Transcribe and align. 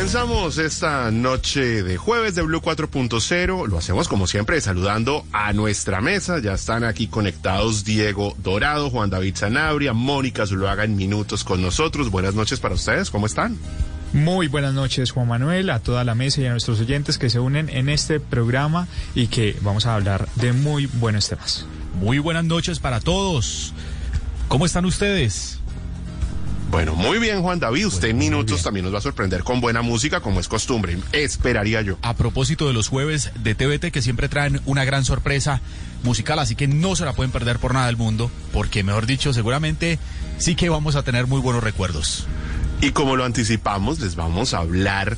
Comenzamos 0.00 0.56
esta 0.56 1.10
noche 1.10 1.82
de 1.82 1.98
jueves 1.98 2.34
de 2.34 2.40
Blue 2.40 2.62
4.0. 2.62 3.68
Lo 3.68 3.76
hacemos 3.76 4.08
como 4.08 4.26
siempre 4.26 4.58
saludando 4.62 5.26
a 5.30 5.52
nuestra 5.52 6.00
mesa. 6.00 6.38
Ya 6.40 6.54
están 6.54 6.84
aquí 6.84 7.06
conectados 7.06 7.84
Diego 7.84 8.34
Dorado, 8.38 8.88
Juan 8.88 9.10
David 9.10 9.36
Zanabria, 9.36 9.92
Mónica 9.92 10.46
Zuluaga 10.46 10.84
en 10.84 10.96
minutos 10.96 11.44
con 11.44 11.60
nosotros. 11.60 12.10
Buenas 12.10 12.34
noches 12.34 12.60
para 12.60 12.76
ustedes. 12.76 13.10
¿Cómo 13.10 13.26
están? 13.26 13.58
Muy 14.14 14.48
buenas 14.48 14.72
noches, 14.72 15.10
Juan 15.10 15.28
Manuel, 15.28 15.68
a 15.68 15.80
toda 15.80 16.02
la 16.02 16.14
mesa 16.14 16.40
y 16.40 16.46
a 16.46 16.50
nuestros 16.52 16.80
oyentes 16.80 17.18
que 17.18 17.28
se 17.28 17.38
unen 17.38 17.68
en 17.68 17.90
este 17.90 18.20
programa 18.20 18.88
y 19.14 19.26
que 19.26 19.54
vamos 19.60 19.84
a 19.84 19.94
hablar 19.94 20.30
de 20.36 20.54
muy 20.54 20.86
buenos 20.86 21.28
temas. 21.28 21.66
Muy 22.00 22.18
buenas 22.18 22.46
noches 22.46 22.78
para 22.78 23.00
todos. 23.00 23.74
¿Cómo 24.48 24.64
están 24.64 24.86
ustedes? 24.86 25.59
Bueno, 26.70 26.94
muy 26.94 27.18
bien, 27.18 27.42
Juan 27.42 27.58
David. 27.58 27.88
Usted 27.88 28.10
en 28.10 28.18
minutos 28.18 28.62
también 28.62 28.84
nos 28.84 28.94
va 28.94 28.98
a 28.98 29.02
sorprender 29.02 29.42
con 29.42 29.60
buena 29.60 29.82
música, 29.82 30.20
como 30.20 30.38
es 30.38 30.46
costumbre. 30.46 30.96
Esperaría 31.10 31.82
yo. 31.82 31.98
A 32.02 32.14
propósito 32.14 32.68
de 32.68 32.72
los 32.72 32.86
jueves 32.86 33.32
de 33.42 33.56
TVT, 33.56 33.90
que 33.90 34.02
siempre 34.02 34.28
traen 34.28 34.60
una 34.66 34.84
gran 34.84 35.04
sorpresa 35.04 35.60
musical, 36.04 36.38
así 36.38 36.54
que 36.54 36.68
no 36.68 36.94
se 36.94 37.04
la 37.04 37.12
pueden 37.12 37.32
perder 37.32 37.58
por 37.58 37.74
nada 37.74 37.86
del 37.86 37.96
mundo, 37.96 38.30
porque, 38.52 38.84
mejor 38.84 39.06
dicho, 39.06 39.32
seguramente 39.32 39.98
sí 40.38 40.54
que 40.54 40.68
vamos 40.68 40.94
a 40.94 41.02
tener 41.02 41.26
muy 41.26 41.40
buenos 41.40 41.64
recuerdos. 41.64 42.28
Y 42.80 42.92
como 42.92 43.16
lo 43.16 43.24
anticipamos, 43.24 43.98
les 43.98 44.14
vamos 44.14 44.54
a 44.54 44.58
hablar 44.58 45.16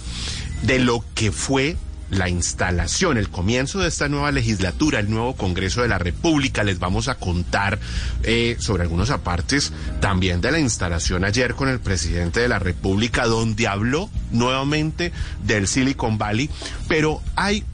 de 0.63 0.79
lo 0.79 1.05
que 1.15 1.33
fue 1.33 1.77
la 2.13 2.29
instalación, 2.29 3.17
el 3.17 3.31
comienzo 3.31 3.81
de 3.81 3.89
esta 3.89 4.09
nueva 4.09 4.31
legislatura, 4.31 5.01
el 5.01 5.11
nuevo 5.11 5.35
Congreso 5.35 5.81
de 5.81 5.89
la 5.89 5.99
República. 5.99 6.63
Les 6.63 6.79
vamos 6.79 7.09
a 7.09 7.15
contar 7.15 7.79
eh, 8.23 8.57
sobre 8.59 8.83
algunos 8.83 9.11
apartes 9.11 9.73
también 10.01 10.41
de 10.43 10.53
la 10.53 10.59
instalación 10.59 11.25
ayer 11.25 11.55
con 11.55 11.69
el 11.69 11.81
presidente 11.81 12.41
de 12.41 12.49
la 12.49 12.59
República, 12.59 13.27
donde 13.27 13.67
habló 13.67 14.11
nuevamente 14.31 15.11
del 15.43 15.67
Silicon 15.67 16.19
Valley, 16.19 16.51
pero 16.87 17.23
hay 17.35 17.65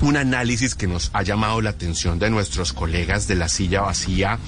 un 0.00 0.16
análisis 0.16 0.74
que 0.74 0.86
nos 0.86 1.10
ha 1.12 1.22
llamado 1.22 1.60
la 1.60 1.70
atención 1.70 2.18
de 2.18 2.30
nuestros 2.30 2.72
colegas 2.72 3.28
de 3.28 3.36
la 3.36 3.48
silla 3.48 3.82
vacía 3.82 4.38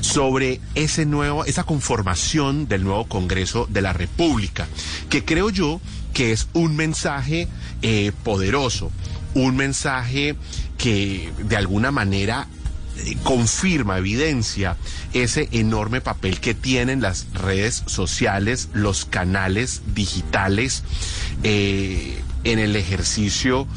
sobre 0.00 0.60
ese 0.74 1.06
nuevo, 1.06 1.44
esa 1.44 1.64
conformación 1.64 2.68
del 2.68 2.84
nuevo 2.84 3.06
Congreso 3.06 3.66
de 3.70 3.82
la 3.82 3.92
República, 3.92 4.66
que 5.08 5.24
creo 5.24 5.50
yo 5.50 5.80
que 6.14 6.32
es 6.32 6.48
un 6.54 6.76
mensaje 6.76 7.48
eh, 7.86 8.12
poderoso, 8.22 8.90
un 9.34 9.56
mensaje 9.56 10.36
que 10.78 11.30
de 11.36 11.54
alguna 11.58 11.90
manera 11.90 12.48
eh, 12.96 13.14
confirma, 13.22 13.98
evidencia 13.98 14.78
ese 15.12 15.50
enorme 15.52 16.00
papel 16.00 16.40
que 16.40 16.54
tienen 16.54 17.02
las 17.02 17.26
redes 17.34 17.82
sociales, 17.84 18.70
los 18.72 19.04
canales 19.04 19.82
digitales 19.94 20.82
eh, 21.42 22.22
en 22.44 22.58
el 22.58 22.74
ejercicio 22.74 23.68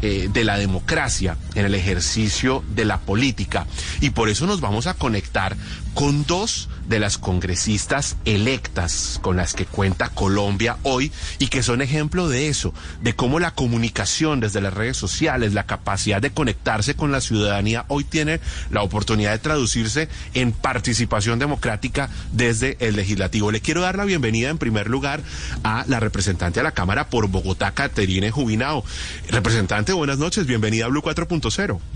de 0.00 0.44
la 0.44 0.56
democracia, 0.56 1.36
en 1.56 1.64
el 1.64 1.74
ejercicio 1.74 2.62
de 2.76 2.84
la 2.84 3.00
política. 3.00 3.66
Y 4.00 4.10
por 4.10 4.28
eso 4.28 4.46
nos 4.46 4.60
vamos 4.60 4.86
a 4.86 4.94
conectar 4.94 5.56
con 5.94 6.24
dos 6.26 6.68
de 6.88 7.00
las 7.00 7.18
congresistas 7.18 8.16
electas 8.24 9.18
con 9.22 9.36
las 9.36 9.54
que 9.54 9.66
cuenta 9.66 10.08
Colombia 10.08 10.76
hoy 10.82 11.12
y 11.38 11.48
que 11.48 11.62
son 11.62 11.82
ejemplo 11.82 12.28
de 12.28 12.48
eso, 12.48 12.72
de 13.02 13.14
cómo 13.14 13.40
la 13.40 13.52
comunicación 13.52 14.40
desde 14.40 14.60
las 14.60 14.74
redes 14.74 14.96
sociales, 14.96 15.54
la 15.54 15.66
capacidad 15.66 16.20
de 16.22 16.30
conectarse 16.30 16.94
con 16.94 17.12
la 17.12 17.20
ciudadanía 17.20 17.84
hoy 17.88 18.04
tiene 18.04 18.40
la 18.70 18.82
oportunidad 18.82 19.32
de 19.32 19.38
traducirse 19.38 20.08
en 20.34 20.52
participación 20.52 21.38
democrática 21.38 22.08
desde 22.32 22.76
el 22.80 22.96
legislativo. 22.96 23.50
Le 23.50 23.60
quiero 23.60 23.82
dar 23.82 23.96
la 23.96 24.04
bienvenida 24.04 24.48
en 24.48 24.58
primer 24.58 24.88
lugar 24.88 25.22
a 25.64 25.84
la 25.88 26.00
representante 26.00 26.60
de 26.60 26.64
la 26.64 26.72
Cámara 26.72 27.08
por 27.08 27.28
Bogotá, 27.28 27.72
Caterine 27.72 28.30
Jubinao. 28.30 28.84
Representante, 29.28 29.92
buenas 29.92 30.18
noches, 30.18 30.46
bienvenida 30.46 30.86
a 30.86 30.88
Blue 30.88 31.02
4.0. 31.02 31.95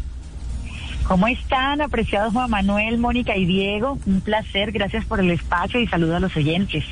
¿Cómo 1.10 1.26
están, 1.26 1.80
apreciados 1.80 2.32
Juan 2.32 2.50
Manuel, 2.50 2.96
Mónica 2.96 3.36
y 3.36 3.44
Diego? 3.44 3.98
Un 4.06 4.20
placer, 4.20 4.70
gracias 4.70 5.04
por 5.04 5.18
el 5.18 5.32
espacio 5.32 5.80
y 5.80 5.88
saludo 5.88 6.14
a 6.14 6.20
los 6.20 6.36
oyentes. 6.36 6.84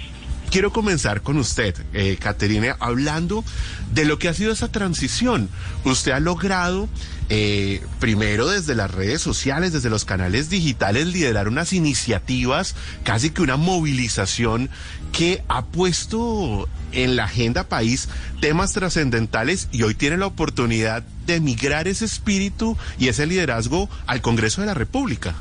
Quiero 0.51 0.73
comenzar 0.73 1.21
con 1.21 1.37
usted, 1.37 1.75
eh, 1.93 2.17
Caterina, 2.19 2.77
hablando 2.81 3.45
de 3.93 4.07
lo 4.07 4.19
que 4.19 4.29
ha 4.29 4.35
sido 4.35 4.51
esa 4.51 4.73
transición. 4.73 5.51
Usted 5.85 6.13
ha 6.13 6.21
logrado, 6.21 6.89
eh, 7.29 7.83
primero 8.01 8.49
desde 8.49 8.75
las 8.75 8.91
redes 8.91 9.21
sociales, 9.21 9.75
desde 9.75 9.91
los 9.91 10.07
canales 10.07 10.49
digitales, 10.49 11.07
liderar 11.09 11.49
unas 11.49 11.75
iniciativas, 11.75 12.77
casi 13.05 13.29
que 13.29 13.43
una 13.43 13.59
movilización 13.59 14.71
que 15.13 15.45
ha 15.49 15.67
puesto 15.67 16.67
en 16.93 17.17
la 17.17 17.25
agenda 17.25 17.65
país 17.65 18.09
temas 18.41 18.73
trascendentales 18.73 19.69
y 19.71 19.83
hoy 19.83 19.95
tiene 19.95 20.17
la 20.17 20.27
oportunidad 20.27 21.03
de 21.27 21.41
migrar 21.41 21.89
ese 21.89 22.07
espíritu 22.07 22.79
y 22.99 23.09
ese 23.09 23.27
liderazgo 23.27 23.91
al 24.07 24.23
Congreso 24.23 24.63
de 24.63 24.69
la 24.69 24.75
República. 24.75 25.35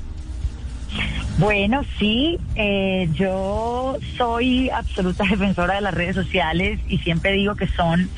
Bueno, 1.38 1.84
sí, 2.00 2.40
eh, 2.56 3.10
yo 3.14 3.98
soy 4.18 4.72
absoluta 4.72 5.24
defensora 5.30 5.76
de 5.76 5.82
las 5.82 5.94
redes 5.94 6.16
sociales 6.16 6.80
y 6.90 6.98
siempre 6.98 7.34
digo 7.34 7.54
que 7.56 7.68
son 7.68 8.10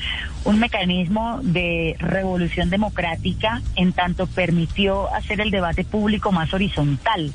un 0.44 0.58
mecanismo 0.58 1.38
de 1.42 1.96
revolución 1.98 2.70
democrática 2.70 3.60
en 3.76 3.92
tanto 3.92 4.26
permitió 4.26 5.12
hacer 5.14 5.42
el 5.42 5.50
debate 5.50 5.84
público 5.84 6.32
más 6.32 6.54
horizontal 6.54 7.30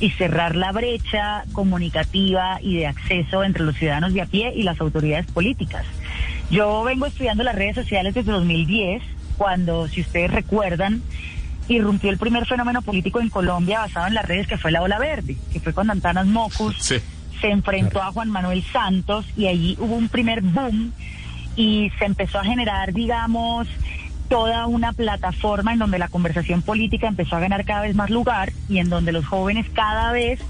y 0.00 0.10
cerrar 0.12 0.56
la 0.56 0.72
brecha 0.72 1.44
comunicativa 1.52 2.58
y 2.62 2.76
de 2.76 2.86
acceso 2.86 3.44
entre 3.44 3.64
los 3.64 3.76
ciudadanos 3.76 4.14
de 4.14 4.22
a 4.22 4.26
pie 4.26 4.52
y 4.56 4.62
las 4.62 4.80
autoridades 4.80 5.26
políticas. 5.26 5.84
Yo 6.50 6.82
vengo 6.82 7.04
estudiando 7.04 7.44
las 7.44 7.54
redes 7.54 7.74
sociales 7.74 8.14
desde 8.14 8.32
2010, 8.32 9.02
cuando, 9.36 9.86
si 9.88 10.00
ustedes 10.00 10.30
recuerdan, 10.30 11.02
irrumpió 11.68 12.10
el 12.10 12.18
primer 12.18 12.46
fenómeno 12.46 12.82
político 12.82 13.20
en 13.20 13.28
Colombia 13.28 13.80
basado 13.80 14.06
en 14.06 14.14
las 14.14 14.26
redes, 14.26 14.46
que 14.46 14.58
fue 14.58 14.70
la 14.70 14.82
Ola 14.82 14.98
Verde, 14.98 15.36
que 15.52 15.60
fue 15.60 15.72
cuando 15.72 15.92
Antanas 15.92 16.26
Mocus 16.26 16.76
se 17.40 17.50
enfrentó 17.50 18.02
a 18.02 18.12
Juan 18.12 18.30
Manuel 18.30 18.64
Santos 18.64 19.26
y 19.36 19.46
allí 19.46 19.76
hubo 19.78 19.94
un 19.94 20.08
primer 20.08 20.40
boom 20.40 20.92
y 21.54 21.90
se 21.98 22.04
empezó 22.04 22.38
a 22.38 22.44
generar, 22.44 22.92
digamos, 22.92 23.66
toda 24.28 24.66
una 24.66 24.92
plataforma 24.92 25.72
en 25.72 25.78
donde 25.78 25.98
la 25.98 26.08
conversación 26.08 26.62
política 26.62 27.08
empezó 27.08 27.36
a 27.36 27.40
ganar 27.40 27.64
cada 27.64 27.82
vez 27.82 27.94
más 27.94 28.10
lugar 28.10 28.52
y 28.68 28.78
en 28.78 28.88
donde 28.88 29.12
los 29.12 29.24
jóvenes 29.26 29.66
cada 29.72 30.12
vez 30.12 30.40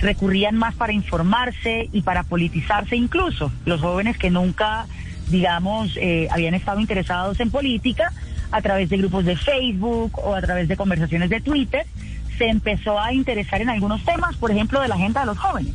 recurrían 0.00 0.56
más 0.56 0.74
para 0.74 0.92
informarse 0.92 1.88
y 1.92 2.02
para 2.02 2.22
politizarse 2.22 2.96
incluso. 2.96 3.52
Los 3.64 3.80
jóvenes 3.80 4.16
que 4.16 4.30
nunca, 4.30 4.86
digamos, 5.28 5.96
eh, 5.96 6.28
habían 6.30 6.54
estado 6.54 6.80
interesados 6.80 7.38
en 7.40 7.50
política, 7.50 8.12
a 8.50 8.62
través 8.62 8.88
de 8.88 8.96
grupos 8.96 9.24
de 9.24 9.36
Facebook 9.36 10.18
o 10.18 10.34
a 10.34 10.40
través 10.40 10.68
de 10.68 10.76
conversaciones 10.76 11.30
de 11.30 11.40
Twitter, 11.40 11.86
se 12.36 12.48
empezó 12.48 12.98
a 12.98 13.12
interesar 13.12 13.60
en 13.60 13.68
algunos 13.68 14.02
temas, 14.04 14.36
por 14.36 14.50
ejemplo, 14.50 14.80
de 14.80 14.88
la 14.88 14.94
agenda 14.94 15.20
de 15.20 15.26
los 15.26 15.38
jóvenes. 15.38 15.74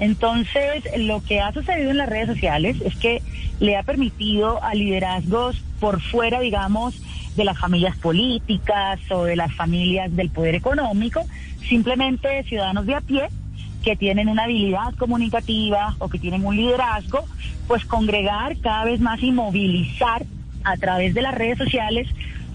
Entonces, 0.00 0.84
lo 0.98 1.22
que 1.22 1.40
ha 1.40 1.52
sucedido 1.52 1.90
en 1.90 1.98
las 1.98 2.08
redes 2.08 2.26
sociales 2.26 2.76
es 2.84 2.96
que 2.96 3.22
le 3.60 3.76
ha 3.76 3.82
permitido 3.82 4.62
a 4.62 4.74
liderazgos 4.74 5.62
por 5.80 6.00
fuera, 6.00 6.40
digamos, 6.40 7.00
de 7.36 7.44
las 7.44 7.58
familias 7.58 7.96
políticas 7.96 9.00
o 9.10 9.24
de 9.24 9.36
las 9.36 9.54
familias 9.54 10.14
del 10.14 10.30
poder 10.30 10.54
económico, 10.54 11.24
simplemente 11.68 12.42
ciudadanos 12.44 12.86
de 12.86 12.94
a 12.94 13.00
pie 13.00 13.28
que 13.82 13.96
tienen 13.96 14.28
una 14.28 14.44
habilidad 14.44 14.94
comunicativa 14.98 15.94
o 15.98 16.08
que 16.08 16.18
tienen 16.18 16.44
un 16.44 16.56
liderazgo, 16.56 17.24
pues 17.68 17.84
congregar 17.84 18.56
cada 18.60 18.84
vez 18.84 19.00
más 19.00 19.22
y 19.22 19.30
movilizar 19.30 20.24
a 20.64 20.76
través 20.76 21.14
de 21.14 21.22
las 21.22 21.34
redes 21.34 21.58
sociales 21.58 22.08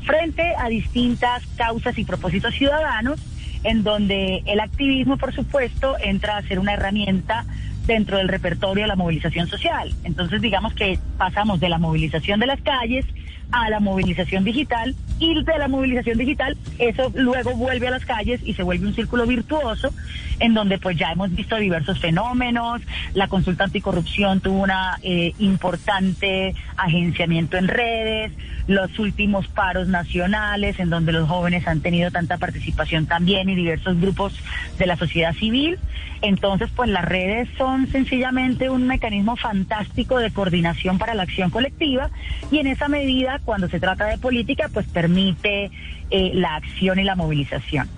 frente 0.03 0.53
a 0.58 0.70
distintas 0.70 1.46
causas 1.56 1.97
y 1.97 2.03
propósitos 2.03 2.53
ciudadanos, 2.56 3.20
en 3.64 3.84
donde 3.84 4.42
el 4.46 4.59
activismo, 4.59 5.18
por 5.18 5.34
supuesto, 5.34 5.96
entra 6.02 6.38
a 6.38 6.42
ser 6.44 6.59
una 6.59 6.74
herramienta 6.74 7.46
dentro 7.86 8.18
del 8.18 8.28
repertorio 8.28 8.84
de 8.84 8.88
la 8.88 8.96
movilización 8.96 9.48
social. 9.48 9.94
Entonces, 10.03 10.42
digamos 10.42 10.74
que 10.74 11.00
pasamos 11.18 11.59
de 11.59 11.69
la 11.69 11.78
movilización 11.78 12.40
de 12.40 12.48
las 12.48 12.62
calles 12.62 13.06
a 13.51 13.69
la 13.69 13.80
movilización 13.80 14.44
digital 14.44 14.96
y 15.19 15.44
de 15.44 15.57
la 15.57 15.68
movilización 15.68 16.18
digital 16.18 16.56
eso 16.78 17.12
luego 17.16 17.56
vuelve 17.56 17.88
a 17.88 17.92
las 17.92 18.06
calles 18.06 18.42
y 18.44 18.54
se 18.54 18.63
vuelve 18.63 18.88
un 18.88 18.94
círculo 18.94 19.25
virtuoso 19.25 19.94
en 20.40 20.54
donde 20.54 20.78
pues 20.78 20.98
ya 20.98 21.12
hemos 21.12 21.34
visto 21.36 21.57
diversos 21.57 22.00
fenómenos, 22.00 22.81
la 23.13 23.28
consulta 23.28 23.66
anticorrupción 23.66 24.40
tuvo 24.40 24.63
una 24.63 24.98
eh, 25.04 25.34
importante 25.40 26.56
agenciamiento 26.78 27.57
en 27.57 27.68
redes, 27.68 28.31
los 28.68 29.00
últimos 29.00 29.48
paros 29.48 29.88
nacionales 29.88 30.80
en 30.80 30.90
donde 30.90 31.12
los 31.12 31.28
jóvenes 31.28 31.68
han 31.68 31.81
tenido 31.81 32.12
tanta 32.12 32.38
participación 32.38 33.07
también 33.07 33.50
y 33.50 33.56
diversos 33.56 34.00
grupos 34.00 34.40
de 34.78 34.86
la 34.86 34.96
sociedad 34.96 35.34
civil. 35.34 35.80
Entonces, 36.22 36.69
pues 36.75 36.90
las 36.90 37.06
redes 37.06 37.50
son 37.57 37.88
sencillamente 37.88 38.69
un 38.69 38.86
mecanismo 38.86 39.38
fantástico 39.38 40.19
de 40.19 40.31
coordinación 40.31 40.98
para 41.00 41.16
la 41.16 41.24
acción 41.24 41.50
colectiva 41.50 42.10
y 42.51 42.60
en 42.60 42.68
esa 42.68 42.90
medida, 42.90 43.38
cuando 43.45 43.69
se 43.69 43.80
trata 43.80 44.06
de 44.06 44.18
política, 44.18 44.69
pues 44.74 44.88
permite 44.88 45.71
eh, 46.09 46.31
la 46.33 46.56
acción 46.56 47.00
y 47.00 47.03
la 47.03 47.15
movilización. 47.15 47.89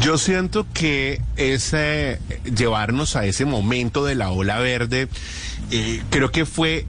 Yo 0.00 0.18
siento 0.18 0.66
que 0.72 1.20
ese 1.36 2.18
llevarnos 2.44 3.16
a 3.16 3.24
ese 3.24 3.44
momento 3.44 4.04
de 4.04 4.14
la 4.14 4.30
ola 4.30 4.58
verde, 4.58 5.08
eh, 5.70 6.02
creo 6.10 6.30
que 6.30 6.44
fue 6.44 6.86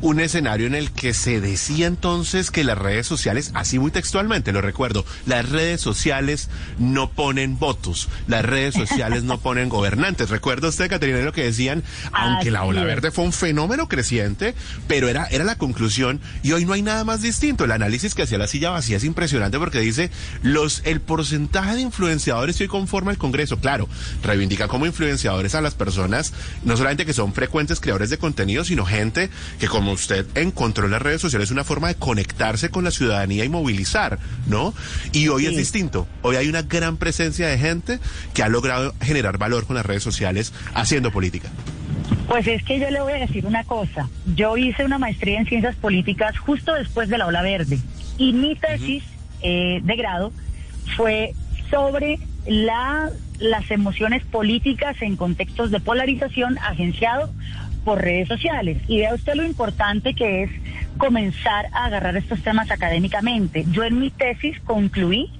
un 0.00 0.20
escenario 0.20 0.66
en 0.66 0.74
el 0.74 0.92
que 0.92 1.12
se 1.12 1.40
decía 1.40 1.86
entonces 1.86 2.50
que 2.50 2.64
las 2.64 2.78
redes 2.78 3.06
sociales, 3.06 3.50
así 3.54 3.78
muy 3.78 3.90
textualmente, 3.90 4.52
lo 4.52 4.60
recuerdo, 4.60 5.04
las 5.26 5.48
redes 5.48 5.80
sociales 5.80 6.48
no 6.78 7.10
ponen 7.10 7.58
votos, 7.58 8.08
las 8.26 8.44
redes 8.44 8.74
sociales 8.74 9.24
no 9.24 9.38
ponen 9.38 9.68
gobernantes. 9.68 10.30
¿Recuerda 10.30 10.68
usted, 10.68 10.88
Caterina, 10.88 11.20
lo 11.20 11.32
que 11.32 11.44
decían? 11.44 11.82
Aunque 12.12 12.50
la 12.50 12.64
ola 12.64 12.84
verde 12.84 13.10
fue 13.10 13.24
un 13.24 13.32
fenómeno 13.32 13.88
creciente, 13.88 14.54
pero 14.86 15.08
era, 15.08 15.26
era 15.26 15.44
la 15.44 15.58
conclusión 15.58 16.20
y 16.42 16.52
hoy 16.52 16.64
no 16.64 16.72
hay 16.72 16.82
nada 16.82 17.04
más 17.04 17.22
distinto. 17.22 17.64
El 17.64 17.72
análisis 17.72 18.14
que 18.14 18.22
hacía 18.22 18.38
la 18.38 18.46
silla 18.46 18.70
vacía 18.70 18.98
es 18.98 19.04
impresionante 19.04 19.58
porque 19.58 19.80
dice 19.80 20.10
los, 20.42 20.82
el 20.84 21.00
porcentaje 21.00 21.74
de 21.74 21.80
influenciadores 21.80 22.56
que 22.56 22.64
hoy 22.64 22.68
conforma 22.68 23.10
el 23.10 23.18
Congreso, 23.18 23.58
claro, 23.58 23.88
reivindica 24.22 24.68
como 24.68 24.86
influenciadores 24.86 25.54
a 25.54 25.60
las 25.60 25.74
personas, 25.74 26.32
no 26.62 26.76
solamente 26.76 27.04
que 27.04 27.12
son 27.12 27.32
frecuentes 27.32 27.80
creadores 27.80 28.10
de 28.10 28.18
contenido, 28.18 28.64
sino 28.64 28.86
gente 28.86 29.30
que 29.58 29.66
como 29.66 29.87
usted 29.92 30.26
encontró 30.34 30.86
en 30.86 30.92
las 30.92 31.02
redes 31.02 31.20
sociales 31.20 31.50
una 31.50 31.64
forma 31.64 31.88
de 31.88 31.94
conectarse 31.94 32.70
con 32.70 32.84
la 32.84 32.90
ciudadanía 32.90 33.44
y 33.44 33.48
movilizar, 33.48 34.18
¿no? 34.46 34.74
Y 35.12 35.28
hoy 35.28 35.46
es 35.46 35.56
distinto. 35.56 36.06
Hoy 36.22 36.36
hay 36.36 36.48
una 36.48 36.62
gran 36.62 36.96
presencia 36.96 37.48
de 37.48 37.58
gente 37.58 37.98
que 38.34 38.42
ha 38.42 38.48
logrado 38.48 38.94
generar 39.00 39.38
valor 39.38 39.66
con 39.66 39.76
las 39.76 39.86
redes 39.86 40.02
sociales 40.02 40.52
haciendo 40.74 41.10
política. 41.10 41.50
Pues 42.26 42.46
es 42.46 42.62
que 42.62 42.78
yo 42.78 42.90
le 42.90 43.00
voy 43.00 43.12
a 43.12 43.16
decir 43.16 43.46
una 43.46 43.64
cosa. 43.64 44.08
Yo 44.36 44.56
hice 44.56 44.84
una 44.84 44.98
maestría 44.98 45.38
en 45.38 45.46
ciencias 45.46 45.76
políticas 45.76 46.38
justo 46.38 46.74
después 46.74 47.08
de 47.08 47.18
la 47.18 47.26
ola 47.26 47.42
verde 47.42 47.78
y 48.18 48.32
mi 48.32 48.54
tesis 48.54 49.04
eh, 49.42 49.80
de 49.82 49.96
grado 49.96 50.32
fue 50.96 51.34
sobre 51.70 52.18
la, 52.46 53.10
las 53.38 53.70
emociones 53.70 54.24
políticas 54.24 55.00
en 55.00 55.16
contextos 55.16 55.70
de 55.70 55.80
polarización 55.80 56.58
agenciado 56.58 57.30
por 57.88 58.02
redes 58.02 58.28
sociales. 58.28 58.76
Y 58.86 58.98
vea 58.98 59.14
usted 59.14 59.32
lo 59.34 59.46
importante 59.46 60.12
que 60.12 60.42
es 60.42 60.50
comenzar 60.98 61.68
a 61.72 61.86
agarrar 61.86 62.18
estos 62.18 62.42
temas 62.42 62.70
académicamente. 62.70 63.64
Yo 63.70 63.82
en 63.82 63.98
mi 63.98 64.10
tesis 64.10 64.60
concluí 64.60 65.30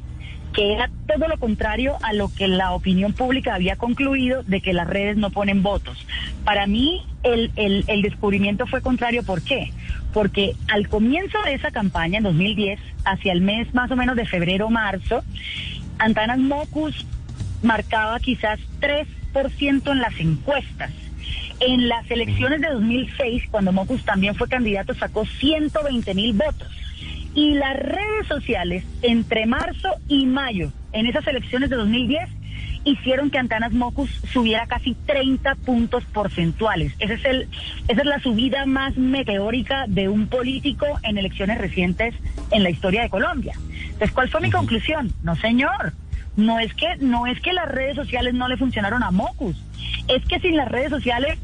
que 0.55 0.73
era 0.73 0.89
todo 1.07 1.29
lo 1.29 1.37
contrario 1.37 1.99
a 2.01 2.15
lo 2.15 2.33
que 2.35 2.49
la 2.49 2.73
opinión 2.73 3.13
pública 3.13 3.55
había 3.55 3.77
concluido 3.77 4.45
de 4.45 4.63
que 4.63 4.73
las 4.73 4.87
redes 4.87 5.19
no 5.19 5.29
ponen 5.29 5.63
votos. 5.63 6.07
Para 6.43 6.67
mí 6.67 7.03
el, 7.23 7.53
el, 7.55 8.01
descubrimiento 8.01 8.67
fue 8.67 8.81
contrario. 8.81 9.25
¿Por 9.25 9.43
qué? 9.43 9.71
Porque 10.15 10.55
al 10.73 10.89
comienzo 10.89 11.37
de 11.45 11.53
esa 11.53 11.71
campaña, 11.71 12.17
en 12.17 12.25
2010, 12.25 12.81
hacia 13.05 13.33
el 13.35 13.43
mes 13.43 13.75
más 13.75 13.91
o 13.91 13.97
menos 13.97 14.17
de 14.17 14.25
febrero 14.25 14.71
marzo, 14.71 15.23
Antanas 15.99 16.39
Mocus 16.39 17.05
marcaba 17.63 18.19
quizás 18.21 18.59
3% 18.81 19.93
en 19.93 19.99
las 19.99 20.19
encuestas. 20.19 20.93
En 21.61 21.89
las 21.89 22.09
elecciones 22.11 22.61
de 22.61 22.69
2006, 22.69 23.45
cuando 23.51 23.73
Mocus 23.73 24.05
también 24.05 24.35
fue 24.35 24.49
candidato, 24.49 24.95
sacó 24.95 25.27
120 25.27 26.15
mil 26.15 26.33
votos. 26.35 26.69
Y 27.35 27.55
las 27.55 27.77
redes 27.77 28.27
sociales, 28.29 28.85
entre 29.03 29.47
marzo 29.47 29.89
y 30.09 30.27
mayo, 30.27 30.73
en 30.93 31.07
esas 31.07 31.27
elecciones 31.27 31.71
de 31.71 31.77
2010, 31.77 32.29
hicieron 32.85 33.31
que 33.31 33.39
Antanas 33.39 33.73
Mocus 33.73 34.11
subiera 34.33 34.67
casi 34.67 34.95
30 34.95 35.57
puntos 35.57 36.05
porcentuales. 36.05 36.95
Ese 36.99 37.15
es 37.15 37.25
el, 37.25 37.49
esa 37.89 38.01
es 38.01 38.07
la 38.07 38.21
subida 38.21 38.65
más 38.67 38.97
meteórica 38.97 39.85
de 39.89 40.09
un 40.09 40.29
político 40.29 40.87
en 41.03 41.19
elecciones 41.19 41.59
recientes 41.59 42.15
en 42.51 42.63
la 42.63 42.71
historia 42.71 43.03
de 43.03 43.11
Colombia. 43.11 43.55
Entonces, 43.85 44.13
¿cuál 44.13 44.29
fue 44.29 44.41
mi 44.41 44.51
conclusión? 44.51 45.13
No, 45.23 45.37
señor. 45.37 45.93
No 46.37 46.61
es 46.61 46.73
que 46.75 46.97
no 47.01 47.27
es 47.27 47.41
que 47.41 47.53
las 47.53 47.69
redes 47.69 47.97
sociales 47.97 48.33
no 48.33 48.47
le 48.47 48.57
funcionaron 48.57 49.03
a 49.03 49.11
Mocus. 49.11 49.57
Es 50.07 50.25
que 50.27 50.39
sin 50.39 50.57
las 50.57 50.69
redes 50.69 50.91
sociales 50.91 51.37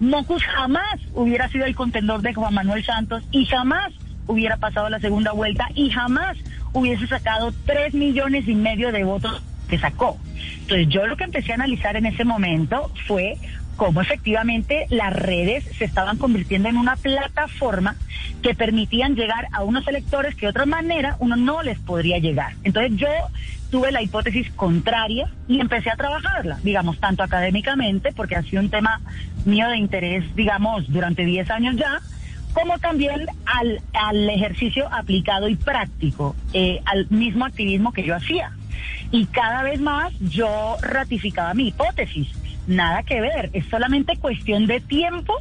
Mocus 0.00 0.42
jamás 0.44 1.00
hubiera 1.14 1.48
sido 1.48 1.64
el 1.66 1.74
contendor 1.74 2.22
de 2.22 2.34
Juan 2.34 2.54
Manuel 2.54 2.84
Santos 2.84 3.22
y 3.30 3.46
jamás 3.46 3.92
hubiera 4.26 4.56
pasado 4.56 4.88
la 4.88 4.98
segunda 4.98 5.32
vuelta 5.32 5.68
y 5.74 5.90
jamás 5.90 6.36
hubiese 6.72 7.06
sacado 7.06 7.52
tres 7.66 7.94
millones 7.94 8.48
y 8.48 8.54
medio 8.54 8.92
de 8.92 9.04
votos 9.04 9.42
que 9.68 9.78
sacó. 9.78 10.18
Entonces 10.60 10.88
yo 10.88 11.06
lo 11.06 11.16
que 11.16 11.24
empecé 11.24 11.52
a 11.52 11.56
analizar 11.56 11.96
en 11.96 12.06
ese 12.06 12.24
momento 12.24 12.90
fue 13.06 13.36
cómo 13.76 14.00
efectivamente 14.00 14.86
las 14.90 15.12
redes 15.12 15.64
se 15.76 15.84
estaban 15.84 16.16
convirtiendo 16.18 16.68
en 16.68 16.76
una 16.76 16.96
plataforma 16.96 17.96
que 18.42 18.54
permitían 18.54 19.14
llegar 19.14 19.48
a 19.52 19.62
unos 19.62 19.86
electores 19.88 20.34
que 20.34 20.46
de 20.46 20.50
otra 20.50 20.66
manera 20.66 21.16
uno 21.18 21.36
no 21.36 21.62
les 21.62 21.78
podría 21.78 22.18
llegar. 22.18 22.54
Entonces 22.62 22.92
yo 22.96 23.08
tuve 23.70 23.92
la 23.92 24.02
hipótesis 24.02 24.50
contraria 24.52 25.28
y 25.48 25.60
empecé 25.60 25.90
a 25.90 25.96
trabajarla, 25.96 26.58
digamos, 26.62 26.98
tanto 26.98 27.22
académicamente, 27.22 28.12
porque 28.12 28.36
ha 28.36 28.42
sido 28.42 28.62
un 28.62 28.70
tema 28.70 29.00
mío 29.44 29.68
de 29.68 29.76
interés, 29.76 30.24
digamos, 30.34 30.90
durante 30.92 31.24
10 31.24 31.50
años 31.50 31.76
ya, 31.76 32.00
como 32.52 32.78
también 32.78 33.26
al, 33.46 33.80
al 33.92 34.30
ejercicio 34.30 34.88
aplicado 34.92 35.48
y 35.48 35.56
práctico, 35.56 36.36
eh, 36.52 36.80
al 36.84 37.08
mismo 37.10 37.44
activismo 37.44 37.92
que 37.92 38.04
yo 38.04 38.14
hacía. 38.14 38.52
Y 39.10 39.26
cada 39.26 39.62
vez 39.62 39.80
más 39.80 40.12
yo 40.20 40.76
ratificaba 40.80 41.54
mi 41.54 41.68
hipótesis. 41.68 42.28
Nada 42.66 43.02
que 43.02 43.20
ver, 43.20 43.50
es 43.52 43.66
solamente 43.66 44.16
cuestión 44.16 44.66
de 44.66 44.80
tiempo 44.80 45.34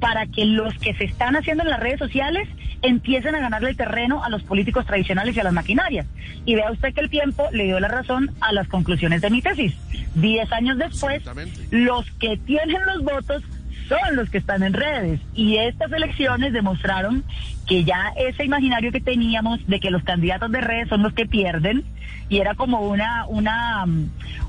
para 0.00 0.26
que 0.26 0.44
los 0.44 0.74
que 0.78 0.94
se 0.94 1.04
están 1.04 1.36
haciendo 1.36 1.62
en 1.62 1.70
las 1.70 1.80
redes 1.80 1.98
sociales 1.98 2.48
empiecen 2.82 3.34
a 3.34 3.40
ganarle 3.40 3.70
el 3.70 3.76
terreno 3.76 4.22
a 4.22 4.28
los 4.28 4.42
políticos 4.42 4.86
tradicionales 4.86 5.36
y 5.36 5.40
a 5.40 5.44
las 5.44 5.52
maquinarias. 5.52 6.06
Y 6.44 6.54
vea 6.54 6.70
usted 6.70 6.92
que 6.92 7.00
el 7.00 7.10
tiempo 7.10 7.48
le 7.52 7.64
dio 7.64 7.80
la 7.80 7.88
razón 7.88 8.30
a 8.40 8.52
las 8.52 8.68
conclusiones 8.68 9.22
de 9.22 9.30
mi 9.30 9.40
tesis. 9.40 9.74
Diez 10.14 10.50
años 10.52 10.78
después, 10.78 11.22
los 11.70 12.10
que 12.12 12.36
tienen 12.36 12.84
los 12.86 13.02
votos 13.02 13.42
son 13.88 14.16
los 14.16 14.30
que 14.30 14.38
están 14.38 14.62
en 14.62 14.72
redes. 14.72 15.20
Y 15.34 15.56
estas 15.56 15.92
elecciones 15.92 16.52
demostraron 16.52 17.24
que 17.72 17.84
ya 17.84 18.12
ese 18.18 18.44
imaginario 18.44 18.92
que 18.92 19.00
teníamos 19.00 19.66
de 19.66 19.80
que 19.80 19.90
los 19.90 20.02
candidatos 20.02 20.52
de 20.52 20.60
redes 20.60 20.90
son 20.90 21.02
los 21.02 21.14
que 21.14 21.24
pierden, 21.24 21.84
y 22.28 22.36
era 22.36 22.54
como 22.54 22.82
una, 22.82 23.24
una, 23.28 23.86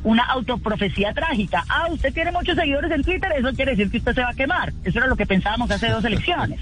una 0.03 0.23
autoprofecía 0.23 1.13
trágica. 1.13 1.63
Ah, 1.69 1.87
usted 1.89 2.13
tiene 2.13 2.33
muchos 2.33 2.57
seguidores 2.57 2.91
en 2.91 3.01
Twitter, 3.01 3.31
eso 3.37 3.53
quiere 3.53 3.77
decir 3.77 3.89
que 3.89 3.99
usted 3.99 4.13
se 4.13 4.21
va 4.23 4.31
a 4.31 4.33
quemar. 4.33 4.73
Eso 4.83 4.99
era 4.99 5.07
lo 5.07 5.15
que 5.15 5.25
pensábamos 5.25 5.71
hace 5.71 5.87
dos 5.87 6.03
elecciones. 6.03 6.59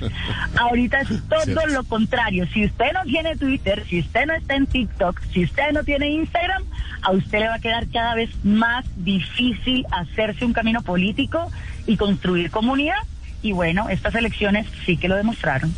Ahorita 0.55 1.01
es 1.01 1.09
todo 1.29 1.65
lo 1.65 1.83
contrario. 1.83 2.45
Si 2.53 2.63
usted 2.65 2.93
no 2.93 3.05
tiene 3.05 3.35
Twitter, 3.37 3.83
si 3.89 4.01
usted 4.01 4.27
no 4.27 4.35
está 4.35 4.53
en 4.53 4.67
TikTok, 4.67 5.19
si 5.33 5.43
usted 5.43 5.71
no 5.71 5.83
tiene 5.83 6.11
Instagram, 6.11 6.61
a 7.01 7.09
usted 7.09 7.39
le 7.39 7.47
va 7.47 7.55
a 7.55 7.59
quedar 7.59 7.87
cada 7.87 8.13
vez 8.13 8.29
más 8.43 8.85
difícil 8.97 9.83
hacerse 9.89 10.45
un 10.45 10.53
camino 10.53 10.83
político 10.83 11.51
y 11.87 11.97
construir 11.97 12.51
comunidad. 12.51 13.01
Y 13.41 13.51
bueno, 13.51 13.89
estas 13.89 14.13
elecciones 14.13 14.67
sí 14.85 14.97
que 14.97 15.07
lo 15.07 15.15
demostraron. 15.15 15.73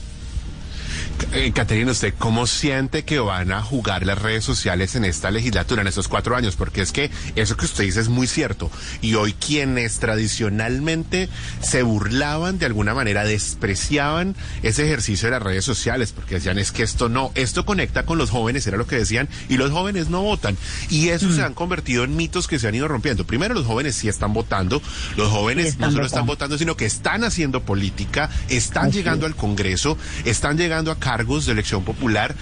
Eh, 1.31 1.51
Caterina, 1.51 1.91
¿usted 1.91 2.13
cómo 2.17 2.45
siente 2.45 3.05
que 3.05 3.19
van 3.19 3.51
a 3.51 3.61
jugar 3.61 4.05
las 4.05 4.21
redes 4.21 4.43
sociales 4.43 4.95
en 4.95 5.03
esta 5.03 5.31
legislatura, 5.31 5.81
en 5.81 5.87
estos 5.87 6.07
cuatro 6.07 6.35
años? 6.35 6.55
Porque 6.55 6.81
es 6.81 6.91
que 6.91 7.09
eso 7.35 7.57
que 7.57 7.65
usted 7.65 7.85
dice 7.85 8.01
es 8.01 8.09
muy 8.09 8.27
cierto. 8.27 8.69
Y 9.01 9.15
hoy 9.15 9.33
quienes 9.33 9.99
tradicionalmente 9.99 11.29
se 11.61 11.81
burlaban 11.81 12.59
de 12.59 12.67
alguna 12.67 12.93
manera, 12.93 13.23
despreciaban 13.23 14.35
ese 14.61 14.85
ejercicio 14.85 15.27
de 15.27 15.31
las 15.31 15.43
redes 15.43 15.65
sociales, 15.65 16.11
porque 16.11 16.35
decían 16.35 16.59
es 16.59 16.71
que 16.71 16.83
esto 16.83 17.09
no, 17.09 17.31
esto 17.35 17.65
conecta 17.65 18.05
con 18.05 18.17
los 18.17 18.29
jóvenes, 18.29 18.67
era 18.67 18.77
lo 18.77 18.85
que 18.85 18.97
decían, 18.97 19.27
y 19.49 19.57
los 19.57 19.71
jóvenes 19.71 20.09
no 20.09 20.21
votan. 20.21 20.57
Y 20.89 21.09
eso 21.09 21.31
se 21.31 21.41
han 21.41 21.53
convertido 21.53 22.03
en 22.03 22.15
mitos 22.15 22.47
que 22.47 22.59
se 22.59 22.67
han 22.67 22.75
ido 22.75 22.87
rompiendo. 22.87 23.25
Primero, 23.25 23.53
los 23.53 23.65
jóvenes 23.65 23.95
sí 23.95 24.07
están 24.07 24.33
votando, 24.33 24.81
los 25.17 25.29
jóvenes 25.29 25.79
no 25.79 25.91
solo 25.91 26.05
están 26.05 26.25
votando, 26.25 26.57
sino 26.57 26.77
que 26.77 26.85
están 26.85 27.23
haciendo 27.23 27.61
política, 27.63 28.29
están 28.49 28.91
llegando 28.91 29.25
al 29.25 29.35
Congreso, 29.35 29.97
están 30.25 30.57
llegando 30.57 30.91
a 30.91 30.99
cargos 31.03 31.45
de 31.45 31.51
elección 31.51 31.83
popular, 31.83 32.33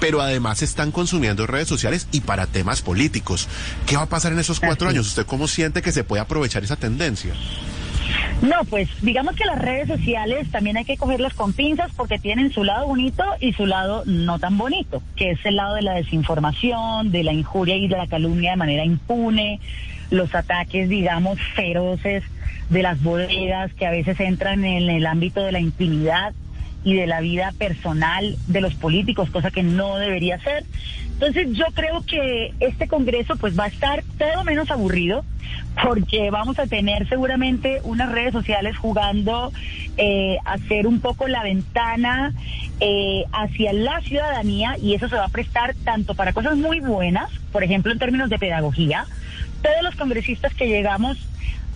pero 0.00 0.22
además 0.22 0.62
están 0.62 0.90
consumiendo 0.90 1.46
redes 1.46 1.68
sociales 1.68 2.08
y 2.12 2.22
para 2.22 2.46
temas 2.46 2.80
políticos. 2.80 3.46
¿Qué 3.86 3.96
va 3.96 4.04
a 4.04 4.08
pasar 4.08 4.32
en 4.32 4.38
esos 4.38 4.58
cuatro 4.58 4.88
años? 4.88 5.06
¿Usted 5.06 5.26
cómo 5.26 5.46
siente 5.46 5.82
que 5.82 5.92
se 5.92 6.02
puede 6.02 6.22
aprovechar 6.22 6.64
esa 6.64 6.76
tendencia? 6.76 7.34
No, 8.40 8.64
pues 8.64 8.88
digamos 9.02 9.34
que 9.34 9.44
las 9.44 9.58
redes 9.58 9.88
sociales 9.88 10.50
también 10.50 10.78
hay 10.78 10.86
que 10.86 10.96
cogerlas 10.96 11.34
con 11.34 11.52
pinzas 11.52 11.90
porque 11.94 12.18
tienen 12.18 12.52
su 12.52 12.64
lado 12.64 12.86
bonito 12.86 13.22
y 13.38 13.52
su 13.52 13.66
lado 13.66 14.02
no 14.06 14.38
tan 14.38 14.56
bonito, 14.56 15.02
que 15.14 15.32
es 15.32 15.44
el 15.44 15.56
lado 15.56 15.74
de 15.74 15.82
la 15.82 15.94
desinformación, 15.94 17.10
de 17.10 17.22
la 17.22 17.34
injuria 17.34 17.76
y 17.76 17.86
de 17.86 17.98
la 17.98 18.06
calumnia 18.06 18.52
de 18.52 18.56
manera 18.56 18.84
impune, 18.84 19.60
los 20.10 20.34
ataques, 20.34 20.88
digamos, 20.88 21.38
feroces 21.54 22.24
de 22.70 22.82
las 22.82 23.02
bodegas 23.02 23.74
que 23.74 23.86
a 23.86 23.90
veces 23.90 24.18
entran 24.20 24.64
en 24.64 24.88
el 24.88 25.06
ámbito 25.06 25.42
de 25.42 25.52
la 25.52 25.60
intimidad 25.60 26.32
y 26.84 26.94
de 26.94 27.06
la 27.06 27.20
vida 27.20 27.52
personal 27.58 28.36
de 28.46 28.60
los 28.60 28.74
políticos, 28.74 29.30
cosa 29.30 29.50
que 29.50 29.62
no 29.62 29.96
debería 29.96 30.38
ser. 30.40 30.64
Entonces 31.12 31.48
yo 31.52 31.64
creo 31.74 32.04
que 32.04 32.52
este 32.60 32.88
Congreso 32.88 33.36
pues 33.36 33.58
va 33.58 33.64
a 33.64 33.68
estar 33.68 34.04
todo 34.18 34.44
menos 34.44 34.70
aburrido 34.70 35.24
porque 35.82 36.30
vamos 36.30 36.58
a 36.58 36.66
tener 36.66 37.08
seguramente 37.08 37.80
unas 37.84 38.10
redes 38.10 38.32
sociales 38.32 38.76
jugando 38.76 39.52
eh, 39.96 40.36
a 40.44 40.58
ser 40.58 40.86
un 40.86 41.00
poco 41.00 41.26
la 41.26 41.42
ventana 41.42 42.34
eh, 42.80 43.24
hacia 43.32 43.72
la 43.72 44.00
ciudadanía 44.02 44.76
y 44.80 44.94
eso 44.94 45.08
se 45.08 45.16
va 45.16 45.24
a 45.24 45.28
prestar 45.28 45.74
tanto 45.84 46.14
para 46.14 46.32
cosas 46.32 46.56
muy 46.56 46.80
buenas, 46.80 47.30
por 47.52 47.64
ejemplo 47.64 47.92
en 47.92 47.98
términos 47.98 48.30
de 48.30 48.38
pedagogía. 48.38 49.06
Todos 49.62 49.82
los 49.82 49.96
congresistas 49.96 50.54
que 50.54 50.68
llegamos 50.68 51.18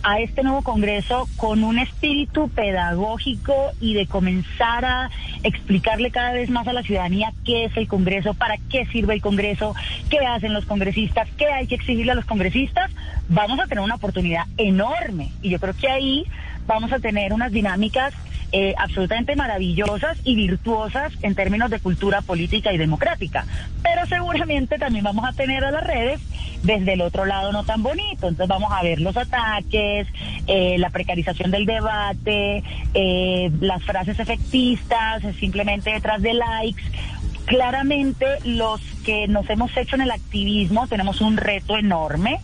a 0.02 0.20
este 0.20 0.42
nuevo 0.42 0.62
Congreso 0.62 1.28
con 1.36 1.64
un 1.64 1.78
espíritu 1.78 2.48
pedagógico 2.48 3.54
y 3.80 3.94
de 3.94 4.06
comenzar 4.06 4.84
a 4.84 5.10
explicarle 5.42 6.10
cada 6.10 6.32
vez 6.32 6.50
más 6.50 6.66
a 6.66 6.72
la 6.72 6.82
ciudadanía 6.82 7.32
qué 7.44 7.64
es 7.64 7.76
el 7.76 7.88
Congreso, 7.88 8.34
para 8.34 8.56
qué 8.70 8.86
sirve 8.86 9.14
el 9.14 9.20
Congreso, 9.20 9.74
qué 10.08 10.18
hacen 10.18 10.52
los 10.52 10.64
congresistas, 10.64 11.28
qué 11.36 11.46
hay 11.46 11.66
que 11.66 11.74
exigirle 11.74 12.12
a 12.12 12.16
los 12.16 12.24
congresistas, 12.24 12.90
vamos 13.28 13.60
a 13.60 13.66
tener 13.66 13.84
una 13.84 13.96
oportunidad 13.96 14.44
enorme. 14.56 15.32
Y 15.42 15.50
yo 15.50 15.58
creo 15.58 15.74
que 15.74 15.88
ahí 15.88 16.24
vamos 16.66 16.92
a 16.92 16.98
tener 16.98 17.32
unas 17.32 17.52
dinámicas 17.52 18.14
eh, 18.52 18.74
absolutamente 18.78 19.36
maravillosas 19.36 20.18
y 20.24 20.34
virtuosas 20.34 21.12
en 21.22 21.34
términos 21.34 21.70
de 21.70 21.80
cultura 21.80 22.20
política 22.20 22.72
y 22.72 22.78
democrática. 22.78 23.46
Pero 23.82 24.06
seguramente 24.06 24.78
también 24.78 25.04
vamos 25.04 25.24
a 25.24 25.32
tener 25.32 25.64
a 25.64 25.70
las 25.70 25.84
redes 25.84 26.20
desde 26.62 26.94
el 26.94 27.00
otro 27.00 27.24
lado 27.24 27.52
no 27.52 27.64
tan 27.64 27.82
bonito. 27.82 28.28
Entonces 28.28 28.48
vamos 28.48 28.72
a 28.72 28.82
ver 28.82 29.00
los 29.00 29.16
ataques, 29.16 30.08
eh, 30.46 30.76
la 30.78 30.90
precarización 30.90 31.50
del 31.50 31.66
debate, 31.66 32.62
eh, 32.94 33.50
las 33.60 33.82
frases 33.84 34.18
efectistas, 34.18 35.22
simplemente 35.38 35.92
detrás 35.92 36.20
de 36.20 36.34
likes 36.34 36.82
claramente 37.50 38.38
los 38.44 38.80
que 39.04 39.26
nos 39.26 39.50
hemos 39.50 39.76
hecho 39.76 39.96
en 39.96 40.02
el 40.02 40.12
activismo 40.12 40.86
tenemos 40.86 41.20
un 41.20 41.36
reto 41.36 41.76
enorme 41.76 42.38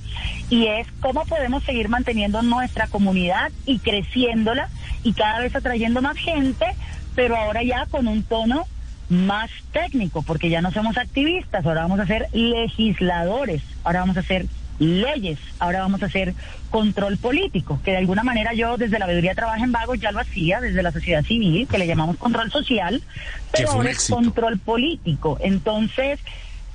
y 0.50 0.66
es 0.66 0.88
cómo 0.98 1.24
podemos 1.26 1.62
seguir 1.62 1.88
manteniendo 1.88 2.42
nuestra 2.42 2.88
comunidad 2.88 3.52
y 3.66 3.78
creciéndola 3.78 4.68
y 5.04 5.12
cada 5.12 5.38
vez 5.38 5.54
atrayendo 5.54 6.02
más 6.02 6.18
gente, 6.18 6.66
pero 7.14 7.36
ahora 7.36 7.62
ya 7.62 7.86
con 7.86 8.08
un 8.08 8.24
tono 8.24 8.66
más 9.08 9.50
técnico, 9.72 10.22
porque 10.22 10.50
ya 10.50 10.60
no 10.60 10.72
somos 10.72 10.96
activistas, 10.98 11.64
ahora 11.64 11.82
vamos 11.82 12.00
a 12.00 12.06
ser 12.06 12.28
legisladores, 12.32 13.62
ahora 13.84 14.00
vamos 14.00 14.16
a 14.16 14.22
ser 14.22 14.46
leyes, 14.78 15.38
ahora 15.58 15.80
vamos 15.80 16.02
a 16.02 16.06
hacer 16.06 16.34
control 16.70 17.16
político, 17.16 17.80
que 17.84 17.92
de 17.92 17.96
alguna 17.98 18.22
manera 18.22 18.52
yo 18.52 18.76
desde 18.76 18.98
la 18.98 19.06
veeduría 19.06 19.34
Trabaja 19.34 19.64
en 19.64 19.72
Vagos 19.72 20.00
ya 20.00 20.12
lo 20.12 20.20
hacía, 20.20 20.60
desde 20.60 20.82
la 20.82 20.92
sociedad 20.92 21.24
civil, 21.24 21.66
que 21.68 21.78
le 21.78 21.86
llamamos 21.86 22.16
control 22.16 22.50
social, 22.50 23.02
pero 23.52 23.70
ahora 23.70 23.90
es 23.90 24.08
control 24.08 24.58
político. 24.58 25.38
Entonces, 25.40 26.20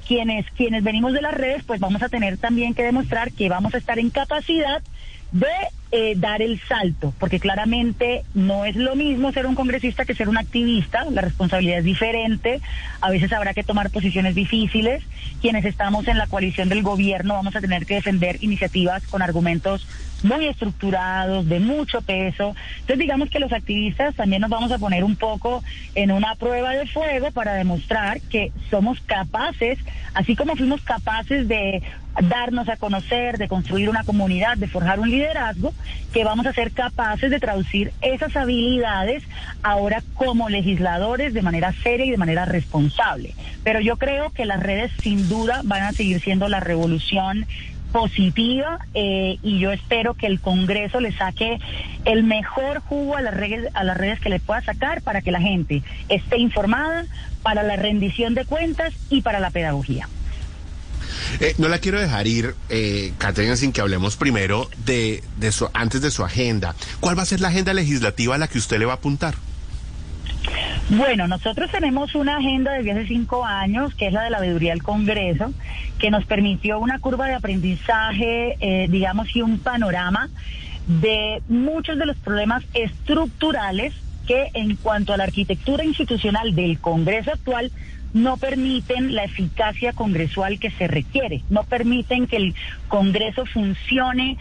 quienes, 0.07 0.45
quienes 0.51 0.83
venimos 0.83 1.13
de 1.13 1.21
las 1.21 1.33
redes, 1.33 1.63
pues 1.63 1.79
vamos 1.79 2.01
a 2.01 2.09
tener 2.09 2.37
también 2.37 2.73
que 2.73 2.83
demostrar 2.83 3.31
que 3.31 3.49
vamos 3.49 3.73
a 3.75 3.77
estar 3.77 3.99
en 3.99 4.09
capacidad 4.09 4.81
de 5.31 5.47
eh, 5.93 6.13
dar 6.15 6.41
el 6.41 6.59
salto, 6.67 7.13
porque 7.19 7.39
claramente 7.39 8.23
no 8.33 8.63
es 8.63 8.75
lo 8.75 8.95
mismo 8.95 9.31
ser 9.31 9.45
un 9.45 9.55
congresista 9.55 10.05
que 10.05 10.15
ser 10.15 10.29
un 10.29 10.37
activista, 10.37 11.05
la 11.09 11.21
responsabilidad 11.21 11.79
es 11.79 11.83
diferente, 11.83 12.61
a 13.01 13.09
veces 13.09 13.33
habrá 13.33 13.53
que 13.53 13.63
tomar 13.63 13.89
posiciones 13.89 14.33
difíciles, 14.33 15.03
quienes 15.41 15.65
estamos 15.65 16.07
en 16.07 16.17
la 16.17 16.27
coalición 16.27 16.69
del 16.69 16.81
gobierno 16.81 17.33
vamos 17.33 17.55
a 17.55 17.61
tener 17.61 17.85
que 17.85 17.95
defender 17.95 18.37
iniciativas 18.41 19.05
con 19.07 19.21
argumentos 19.21 19.85
muy 20.23 20.45
estructurados, 20.45 21.47
de 21.47 21.59
mucho 21.59 22.01
peso. 22.01 22.55
Entonces 22.81 22.99
digamos 22.99 23.29
que 23.29 23.39
los 23.39 23.51
activistas 23.51 24.15
también 24.15 24.41
nos 24.41 24.51
vamos 24.51 24.71
a 24.71 24.77
poner 24.77 25.03
un 25.03 25.15
poco 25.15 25.63
en 25.95 26.11
una 26.11 26.35
prueba 26.35 26.71
de 26.71 26.87
fuego 26.87 27.31
para 27.31 27.53
demostrar 27.55 28.21
que 28.21 28.51
somos 28.69 28.99
capaces, 29.01 29.79
así 30.13 30.35
como 30.35 30.55
fuimos 30.55 30.81
capaces 30.81 31.47
de 31.47 31.81
darnos 32.21 32.67
a 32.69 32.77
conocer, 32.77 33.37
de 33.37 33.47
construir 33.47 33.89
una 33.89 34.03
comunidad, 34.03 34.57
de 34.57 34.67
forjar 34.67 34.99
un 34.99 35.09
liderazgo, 35.09 35.73
que 36.13 36.23
vamos 36.23 36.45
a 36.45 36.53
ser 36.53 36.71
capaces 36.71 37.29
de 37.29 37.39
traducir 37.39 37.93
esas 38.01 38.35
habilidades 38.35 39.23
ahora 39.63 40.03
como 40.13 40.49
legisladores 40.49 41.33
de 41.33 41.41
manera 41.41 41.73
seria 41.83 42.05
y 42.05 42.11
de 42.11 42.17
manera 42.17 42.45
responsable. 42.45 43.33
Pero 43.63 43.79
yo 43.79 43.97
creo 43.97 44.31
que 44.31 44.45
las 44.45 44.61
redes 44.61 44.91
sin 45.01 45.29
duda 45.29 45.61
van 45.63 45.83
a 45.83 45.91
seguir 45.91 46.19
siendo 46.21 46.47
la 46.49 46.59
revolución 46.59 47.45
positiva 47.91 48.79
eh, 48.93 49.37
y 49.43 49.59
yo 49.59 49.71
espero 49.71 50.13
que 50.13 50.27
el 50.27 50.39
Congreso 50.39 50.99
le 50.99 51.11
saque 51.11 51.59
el 52.05 52.23
mejor 52.23 52.79
jugo 52.79 53.17
a 53.17 53.21
las 53.21 53.33
redes 53.33 53.69
a 53.73 53.83
las 53.83 53.97
redes 53.97 54.19
que 54.19 54.29
le 54.29 54.39
pueda 54.39 54.61
sacar 54.61 55.01
para 55.01 55.21
que 55.21 55.31
la 55.31 55.41
gente 55.41 55.83
esté 56.07 56.37
informada 56.39 57.05
para 57.43 57.63
la 57.63 57.75
rendición 57.75 58.33
de 58.33 58.45
cuentas 58.45 58.93
y 59.09 59.21
para 59.21 59.39
la 59.39 59.51
pedagogía. 59.51 60.07
Eh, 61.39 61.55
no 61.57 61.67
la 61.67 61.79
quiero 61.79 61.99
dejar 61.99 62.27
ir, 62.27 62.55
eh, 62.69 63.13
Caterina, 63.17 63.55
sin 63.55 63.71
que 63.71 63.81
hablemos 63.81 64.15
primero 64.15 64.69
de, 64.85 65.23
de 65.37 65.51
su, 65.51 65.69
antes 65.73 66.01
de 66.01 66.11
su 66.11 66.23
agenda. 66.23 66.75
¿Cuál 66.99 67.17
va 67.17 67.23
a 67.23 67.25
ser 67.25 67.41
la 67.41 67.49
agenda 67.49 67.73
legislativa 67.73 68.35
a 68.35 68.37
la 68.37 68.47
que 68.47 68.57
usted 68.57 68.79
le 68.79 68.85
va 68.85 68.93
a 68.93 68.95
apuntar? 68.95 69.35
Bueno, 70.89 71.27
nosotros 71.27 71.71
tenemos 71.71 72.15
una 72.15 72.37
agenda 72.37 72.73
desde 72.73 72.91
hace 72.91 73.07
cinco 73.07 73.45
años, 73.45 73.95
que 73.95 74.07
es 74.07 74.13
la 74.13 74.23
de 74.23 74.29
la 74.29 74.41
veeduría 74.41 74.71
del 74.71 74.83
Congreso, 74.83 75.53
que 75.99 76.11
nos 76.11 76.25
permitió 76.25 76.79
una 76.79 76.99
curva 76.99 77.27
de 77.27 77.35
aprendizaje, 77.35 78.57
eh, 78.59 78.87
digamos, 78.89 79.33
y 79.33 79.41
un 79.41 79.59
panorama 79.59 80.29
de 80.87 81.41
muchos 81.47 81.97
de 81.97 82.05
los 82.05 82.17
problemas 82.17 82.63
estructurales 82.73 83.93
que 84.27 84.49
en 84.53 84.75
cuanto 84.75 85.13
a 85.13 85.17
la 85.17 85.23
arquitectura 85.23 85.85
institucional 85.85 86.55
del 86.55 86.79
Congreso 86.79 87.31
actual 87.31 87.71
no 88.13 88.37
permiten 88.37 89.15
la 89.15 89.23
eficacia 89.23 89.93
congresual 89.93 90.59
que 90.59 90.71
se 90.71 90.87
requiere, 90.87 91.43
no 91.49 91.63
permiten 91.63 92.27
que 92.27 92.37
el 92.37 92.55
Congreso 92.87 93.45
funcione 93.45 94.37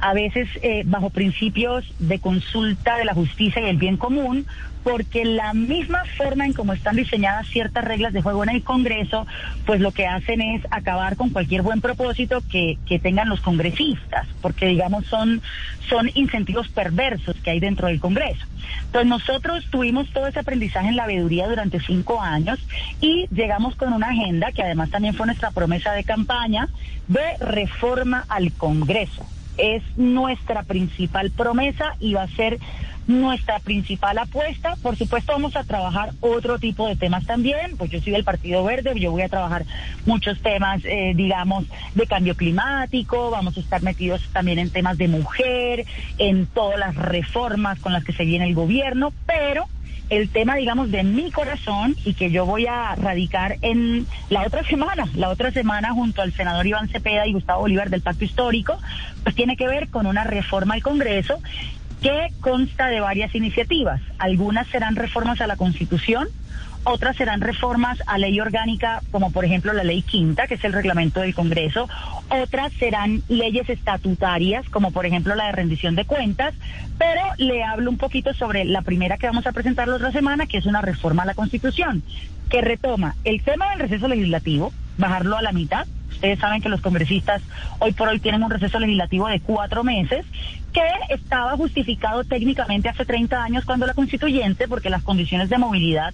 a 0.00 0.12
veces 0.12 0.48
eh, 0.62 0.82
bajo 0.84 1.10
principios 1.10 1.84
de 1.98 2.18
consulta 2.18 2.96
de 2.96 3.04
la 3.04 3.14
justicia 3.14 3.62
y 3.62 3.70
el 3.70 3.76
bien 3.76 3.96
común, 3.96 4.46
porque 4.84 5.24
la 5.24 5.54
misma 5.54 6.02
forma 6.18 6.44
en 6.44 6.52
cómo 6.52 6.74
están 6.74 6.96
diseñadas 6.96 7.48
ciertas 7.48 7.84
reglas 7.84 8.12
de 8.12 8.20
juego 8.20 8.44
en 8.44 8.50
el 8.50 8.62
Congreso, 8.62 9.26
pues 9.64 9.80
lo 9.80 9.92
que 9.92 10.06
hacen 10.06 10.42
es 10.42 10.62
acabar 10.70 11.16
con 11.16 11.30
cualquier 11.30 11.62
buen 11.62 11.80
propósito 11.80 12.42
que, 12.50 12.78
que 12.86 12.98
tengan 12.98 13.30
los 13.30 13.40
congresistas, 13.40 14.28
porque 14.42 14.66
digamos 14.66 15.06
son, 15.06 15.40
son 15.88 16.10
incentivos 16.14 16.68
perversos 16.68 17.34
que 17.36 17.50
hay 17.50 17.60
dentro 17.60 17.88
del 17.88 17.98
Congreso. 17.98 18.44
Entonces 18.86 19.08
nosotros 19.08 19.64
tuvimos 19.70 20.10
todo 20.10 20.26
ese 20.26 20.40
aprendizaje 20.40 20.88
en 20.88 20.96
la 20.96 21.06
veeduría 21.06 21.48
durante 21.48 21.80
cinco 21.80 22.20
años 22.20 22.58
y 23.00 23.26
llegamos 23.30 23.76
con 23.76 23.92
una 23.92 24.10
agenda 24.10 24.52
que 24.52 24.62
además 24.62 24.90
también 24.90 25.14
fue 25.14 25.26
nuestra 25.26 25.50
promesa 25.50 25.92
de 25.92 26.04
campaña 26.04 26.68
de 27.08 27.38
reforma 27.40 28.24
al 28.28 28.52
Congreso. 28.52 29.26
Es 29.56 29.82
nuestra 29.96 30.62
principal 30.62 31.30
promesa 31.30 31.96
y 32.00 32.14
va 32.14 32.22
a 32.22 32.28
ser 32.28 32.58
nuestra 33.06 33.58
principal 33.60 34.18
apuesta. 34.18 34.76
Por 34.82 34.96
supuesto, 34.96 35.32
vamos 35.32 35.56
a 35.56 35.64
trabajar 35.64 36.12
otro 36.20 36.58
tipo 36.58 36.88
de 36.88 36.96
temas 36.96 37.26
también, 37.26 37.76
pues 37.76 37.90
yo 37.90 38.00
soy 38.00 38.12
del 38.12 38.24
Partido 38.24 38.64
Verde, 38.64 38.98
yo 38.98 39.10
voy 39.10 39.22
a 39.22 39.28
trabajar 39.28 39.64
muchos 40.06 40.40
temas, 40.40 40.82
eh, 40.84 41.12
digamos, 41.14 41.64
de 41.94 42.06
cambio 42.06 42.34
climático, 42.36 43.30
vamos 43.30 43.56
a 43.56 43.60
estar 43.60 43.82
metidos 43.82 44.22
también 44.32 44.58
en 44.58 44.70
temas 44.70 44.98
de 44.98 45.08
mujer, 45.08 45.84
en 46.18 46.46
todas 46.46 46.78
las 46.78 46.94
reformas 46.94 47.78
con 47.80 47.92
las 47.92 48.04
que 48.04 48.12
se 48.12 48.24
viene 48.24 48.46
el 48.46 48.54
gobierno, 48.54 49.12
pero 49.26 49.66
el 50.16 50.28
tema, 50.28 50.56
digamos, 50.56 50.90
de 50.90 51.02
mi 51.02 51.30
corazón 51.30 51.96
y 52.04 52.14
que 52.14 52.30
yo 52.30 52.46
voy 52.46 52.66
a 52.66 52.94
radicar 52.94 53.58
en 53.62 54.06
la 54.30 54.42
otra 54.42 54.64
semana, 54.64 55.08
la 55.14 55.28
otra 55.28 55.50
semana 55.50 55.92
junto 55.92 56.22
al 56.22 56.32
senador 56.32 56.66
Iván 56.66 56.88
Cepeda 56.88 57.26
y 57.26 57.32
Gustavo 57.32 57.60
Bolívar 57.60 57.90
del 57.90 58.02
Pacto 58.02 58.24
Histórico, 58.24 58.78
pues 59.22 59.34
tiene 59.34 59.56
que 59.56 59.66
ver 59.66 59.88
con 59.88 60.06
una 60.06 60.24
reforma 60.24 60.74
al 60.74 60.82
Congreso 60.82 61.40
que 62.04 62.28
consta 62.42 62.88
de 62.88 63.00
varias 63.00 63.34
iniciativas. 63.34 63.98
Algunas 64.18 64.66
serán 64.68 64.94
reformas 64.94 65.40
a 65.40 65.46
la 65.46 65.56
Constitución, 65.56 66.28
otras 66.84 67.16
serán 67.16 67.40
reformas 67.40 67.96
a 68.06 68.18
ley 68.18 68.38
orgánica, 68.40 69.00
como 69.10 69.32
por 69.32 69.46
ejemplo 69.46 69.72
la 69.72 69.84
ley 69.84 70.02
quinta, 70.02 70.46
que 70.46 70.56
es 70.56 70.64
el 70.64 70.74
reglamento 70.74 71.20
del 71.20 71.34
Congreso. 71.34 71.88
Otras 72.28 72.74
serán 72.74 73.22
leyes 73.28 73.70
estatutarias, 73.70 74.68
como 74.68 74.90
por 74.90 75.06
ejemplo 75.06 75.34
la 75.34 75.46
de 75.46 75.52
rendición 75.52 75.94
de 75.94 76.04
cuentas. 76.04 76.52
Pero 76.98 77.22
le 77.38 77.64
hablo 77.64 77.90
un 77.90 77.96
poquito 77.96 78.34
sobre 78.34 78.66
la 78.66 78.82
primera 78.82 79.16
que 79.16 79.26
vamos 79.26 79.46
a 79.46 79.52
presentar 79.52 79.88
la 79.88 79.94
otra 79.94 80.12
semana, 80.12 80.44
que 80.44 80.58
es 80.58 80.66
una 80.66 80.82
reforma 80.82 81.22
a 81.22 81.26
la 81.26 81.34
Constitución, 81.34 82.02
que 82.50 82.60
retoma 82.60 83.14
el 83.24 83.42
tema 83.42 83.70
del 83.70 83.78
receso 83.78 84.08
legislativo, 84.08 84.74
bajarlo 84.98 85.38
a 85.38 85.42
la 85.42 85.52
mitad. 85.52 85.86
Ustedes 86.10 86.38
saben 86.38 86.60
que 86.60 86.68
los 86.68 86.82
congresistas 86.82 87.40
hoy 87.78 87.92
por 87.92 88.08
hoy 88.08 88.20
tienen 88.20 88.42
un 88.42 88.50
receso 88.50 88.78
legislativo 88.78 89.26
de 89.26 89.40
cuatro 89.40 89.84
meses 89.84 90.26
que 90.74 91.14
estaba 91.14 91.56
justificado 91.56 92.24
técnicamente 92.24 92.88
hace 92.88 93.04
30 93.04 93.42
años 93.42 93.64
cuando 93.64 93.86
la 93.86 93.94
constituyente, 93.94 94.66
porque 94.66 94.90
las 94.90 95.04
condiciones 95.04 95.48
de 95.48 95.56
movilidad 95.56 96.12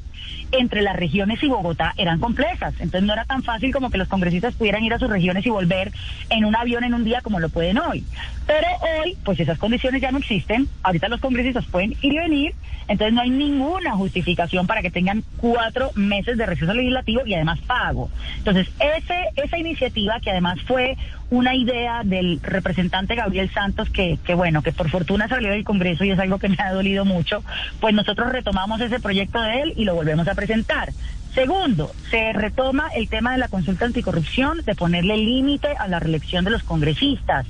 entre 0.53 0.83
las 0.83 0.97
regiones 0.97 1.43
y 1.43 1.49
Bogotá 1.49 1.95
eran 1.97 2.21
complejas. 2.21 2.75
Entonces 2.75 3.03
no 3.03 3.15
era 3.15 3.25
tan 3.25 3.43
fácil 3.43 3.73
como 3.73 3.91
que 3.91 3.97
los 3.97 4.09
congresistas 4.09 4.55
pudieran 4.55 4.85
ir 4.85 4.93
a 4.93 4.99
sus 4.99 5.09
regiones 5.09 5.47
y 5.47 5.51
volver 5.51 5.93
en 6.29 6.45
un 6.45 6.55
avión 6.55 6.85
en 6.85 6.93
un 6.93 7.05
día 7.05 7.23
como 7.23 7.41
lo 7.41 7.49
pueden 7.49 7.79
hoy. 7.79 8.05
Pero 8.47 8.67
hoy, 9.01 9.17
pues 9.25 9.41
esas 9.41 9.59
condiciones 9.59 10.03
ya 10.03 10.13
no 10.13 10.19
existen. 10.19 10.69
Ahorita 10.83 11.09
los 11.09 11.21
congresistas 11.21 11.65
pueden 11.67 11.93
ir 12.03 12.13
y 12.13 12.19
venir. 12.19 12.55
Entonces 12.87 13.15
no 13.15 13.23
hay 13.23 13.31
ninguna 13.31 13.93
justificación 13.93 14.67
para 14.67 14.83
que 14.83 14.91
tengan 14.91 15.23
cuatro 15.39 15.91
meses 15.95 16.37
de 16.37 16.45
receso 16.45 16.75
legislativo 16.75 17.23
y 17.25 17.35
además 17.35 17.61
pago. 17.61 18.11
Entonces 18.37 18.69
ese, 18.79 19.15
esa 19.37 19.59
iniciativa 19.59 20.21
que 20.21 20.31
además 20.31 20.61
fue 20.67 20.97
una 21.31 21.55
idea 21.55 22.03
del 22.05 22.41
representante 22.43 23.15
Gabriel 23.15 23.51
Santos 23.53 23.89
que, 23.89 24.19
que, 24.25 24.35
bueno, 24.35 24.50
que 24.63 24.73
por 24.73 24.91
fortuna 24.91 25.29
salió 25.29 25.51
del 25.51 25.65
Congreso 25.65 26.05
y 26.05 26.11
es 26.11 26.19
algo 26.19 26.39
que 26.39 26.49
me 26.49 26.57
ha 26.59 26.73
dolido 26.73 27.05
mucho, 27.05 27.43
pues 27.81 27.95
nosotros 27.95 28.33
retomamos 28.33 28.81
ese 28.81 29.01
proyecto 29.01 29.41
de 29.41 29.63
él 29.63 29.75
y 29.77 29.85
lo 29.85 29.95
volvemos 29.95 30.27
a 30.29 30.35
presentar. 30.35 30.91
Segundo, 31.35 31.93
se 32.11 32.33
retoma 32.33 32.89
el 32.97 33.09
tema 33.09 33.33
de 33.33 33.39
la 33.39 33.47
consulta 33.47 33.85
anticorrupción, 33.85 34.63
de 34.65 34.75
ponerle 34.75 35.17
límite 35.17 35.69
a 35.79 35.87
la 35.87 36.01
reelección 36.01 36.45
de 36.45 36.51
los 36.51 36.65
congresistas. 36.65 37.47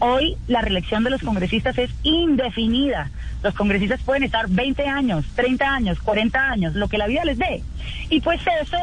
Hoy 0.00 0.36
la 0.48 0.60
reelección 0.60 1.02
de 1.02 1.10
los 1.10 1.22
congresistas 1.22 1.78
es 1.78 1.90
indefinida. 2.02 3.10
Los 3.42 3.54
congresistas 3.54 4.02
pueden 4.02 4.24
estar 4.24 4.48
20 4.48 4.86
años, 4.86 5.24
30 5.34 5.64
años, 5.64 5.98
40 6.00 6.38
años, 6.38 6.74
lo 6.74 6.88
que 6.88 6.98
la 6.98 7.06
vida 7.06 7.24
les 7.24 7.38
dé. 7.38 7.62
Y 8.10 8.20
pues 8.20 8.40
eso, 8.60 8.76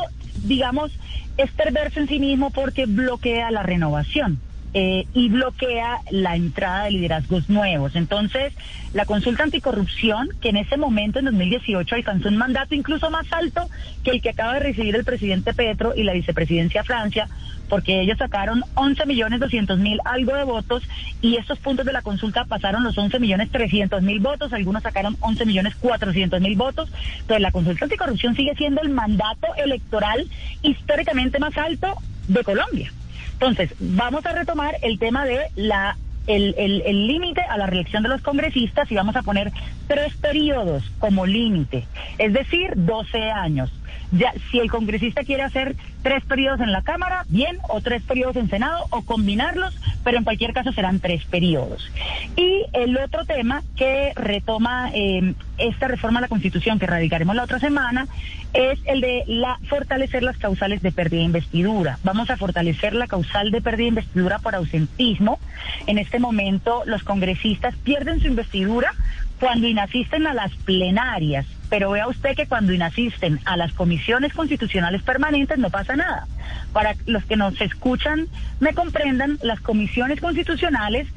digamos, 0.44 0.92
es 1.38 1.52
perverso 1.52 2.00
en 2.00 2.08
sí 2.08 2.20
mismo 2.20 2.50
porque 2.50 2.88
bloquea 2.88 3.52
la 3.52 3.62
renovación. 3.62 4.40
Eh, 4.76 5.08
y 5.16 5.30
bloquea 5.30 5.98
la 6.12 6.36
entrada 6.36 6.84
de 6.84 6.92
liderazgos 6.92 7.50
nuevos. 7.50 7.96
Entonces, 7.96 8.54
la 8.94 9.06
consulta 9.06 9.42
anticorrupción, 9.42 10.30
que 10.42 10.50
en 10.50 10.58
ese 10.58 10.78
momento, 10.78 11.18
en 11.18 11.26
2018, 11.26 11.96
alcanzó 11.96 12.30
un 12.30 12.38
mandato 12.38 12.76
incluso 12.76 13.10
más 13.10 13.26
alto 13.34 13.68
que 14.04 14.12
el 14.12 14.22
que 14.22 14.30
acaba 14.30 14.54
de 14.54 14.60
recibir 14.60 14.96
el 14.96 15.06
presidente 15.06 15.56
Petro 15.56 15.94
y 15.96 16.04
la 16.04 16.14
vicepresidencia 16.14 16.84
Francia, 16.84 17.28
porque 17.68 18.02
ellos 18.02 18.20
sacaron 18.20 18.64
11 18.76 19.08
millones 19.08 19.40
200 19.40 19.80
mil 19.80 20.00
algo 20.06 20.36
de 20.36 20.44
votos 20.44 20.84
y 21.20 21.38
estos 21.38 21.58
puntos 21.58 21.88
de 21.88 21.94
la 21.94 22.04
consulta 22.04 22.46
pasaron 22.46 22.84
los 22.84 22.96
11 22.96 23.20
millones 23.20 23.50
300 23.50 24.04
mil 24.04 24.20
votos, 24.20 24.54
algunos 24.54 24.84
sacaron 24.84 25.18
11 25.20 25.46
millones 25.48 25.76
400 25.80 26.40
mil 26.42 26.56
votos. 26.56 26.90
Entonces, 27.22 27.42
la 27.42 27.52
consulta 27.52 27.86
anticorrupción 27.86 28.36
sigue 28.36 28.54
siendo 28.54 28.82
el 28.82 28.90
mandato 28.90 29.48
electoral 29.58 30.28
históricamente 30.62 31.40
más 31.40 31.58
alto 31.58 31.96
de 32.28 32.44
Colombia. 32.44 32.92
Entonces, 33.40 33.74
vamos 33.80 34.26
a 34.26 34.34
retomar 34.34 34.78
el 34.82 35.00
tema 35.00 35.26
de 35.26 35.48
la 35.56 35.98
el 36.28 37.08
límite 37.08 37.42
a 37.42 37.58
la 37.58 37.66
reelección 37.66 38.04
de 38.04 38.10
los 38.10 38.22
congresistas 38.22 38.92
y 38.92 38.96
vamos 38.96 39.16
a 39.16 39.24
poner 39.24 39.52
tres 39.90 40.16
periodos 40.18 40.84
como 41.00 41.26
límite, 41.26 41.86
es 42.20 42.32
decir, 42.32 42.74
12 42.76 43.32
años. 43.32 43.74
Ya, 44.12 44.34
si 44.50 44.60
el 44.60 44.72
congresista 44.72 45.24
quiere 45.24 45.44
hacer 45.44 45.76
tres 46.04 46.24
periodos 46.26 46.62
en 46.62 46.72
la 46.72 46.84
Cámara, 46.84 47.26
bien, 47.28 47.58
o 47.70 47.82
tres 47.82 48.02
periodos 48.04 48.36
en 48.38 48.50
Senado, 48.50 48.86
o 48.92 49.02
combinarlos, 49.02 49.76
pero 50.04 50.18
en 50.18 50.24
cualquier 50.24 50.54
caso 50.54 50.72
serán 50.72 51.00
tres 51.00 51.26
periodos. 51.26 51.92
Y 52.36 52.66
el 52.74 52.98
otro 52.98 53.26
tema 53.26 53.64
que 53.76 54.14
retoma 54.16 54.92
eh, 54.94 55.34
esta 55.58 55.88
reforma 55.88 56.20
a 56.20 56.22
la 56.22 56.28
Constitución 56.28 56.80
que 56.80 56.88
radicaremos 56.88 57.36
la 57.36 57.44
otra 57.44 57.60
semana 57.60 58.08
es 58.54 58.80
el 58.86 59.02
de 59.02 59.24
la 59.28 59.60
fortalecer 59.70 60.24
las 60.24 60.38
causales 60.38 60.82
de 60.82 60.92
pérdida 60.92 61.20
de 61.20 61.26
investidura. 61.26 62.00
Vamos 62.04 62.30
a 62.30 62.38
fortalecer 62.38 62.94
la 62.94 63.08
causal 63.08 63.52
de 63.52 63.62
pérdida 63.62 63.86
de 63.86 63.90
investidura 63.90 64.40
por 64.40 64.56
ausentismo. 64.56 65.40
En 65.86 65.98
este 65.98 66.20
momento 66.20 66.84
los 66.86 67.04
congresistas 67.04 67.76
pierden 67.76 68.22
su 68.22 68.28
investidura 68.28 68.94
cuando 69.40 69.68
inasisten 69.68 70.28
a 70.28 70.34
las 70.34 70.54
plenarias 70.56 71.46
pero 71.70 71.92
vea 71.92 72.08
usted 72.08 72.36
que 72.36 72.48
cuando 72.48 72.74
inasisten 72.74 73.40
a 73.46 73.56
las 73.56 73.74
comisiones 73.74 74.34
constitucionales 74.34 75.04
permanentes 75.04 75.58
no 75.58 75.70
pasa 75.70 75.96
nada. 75.96 76.28
Para 76.74 76.96
los 77.06 77.24
que 77.26 77.38
nos 77.38 77.60
escuchan, 77.62 78.28
me 78.60 78.74
comprendan, 78.74 79.38
las 79.44 79.60
comisiones 79.60 80.20
constitucionales 80.20 81.08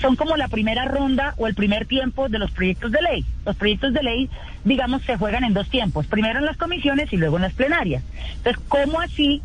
son 0.00 0.16
como 0.16 0.36
la 0.36 0.48
primera 0.48 0.86
ronda 0.86 1.34
o 1.36 1.46
el 1.46 1.54
primer 1.54 1.86
tiempo 1.86 2.28
de 2.28 2.38
los 2.38 2.50
proyectos 2.50 2.92
de 2.92 3.02
ley. 3.02 3.24
Los 3.44 3.56
proyectos 3.56 3.92
de 3.92 4.02
ley, 4.02 4.30
digamos, 4.64 5.02
se 5.02 5.16
juegan 5.16 5.44
en 5.44 5.54
dos 5.54 5.68
tiempos, 5.68 6.06
primero 6.06 6.38
en 6.38 6.46
las 6.46 6.56
comisiones 6.56 7.12
y 7.12 7.16
luego 7.16 7.36
en 7.36 7.42
las 7.42 7.52
plenarias. 7.52 8.02
Entonces, 8.36 8.62
¿cómo 8.68 9.00
así 9.00 9.42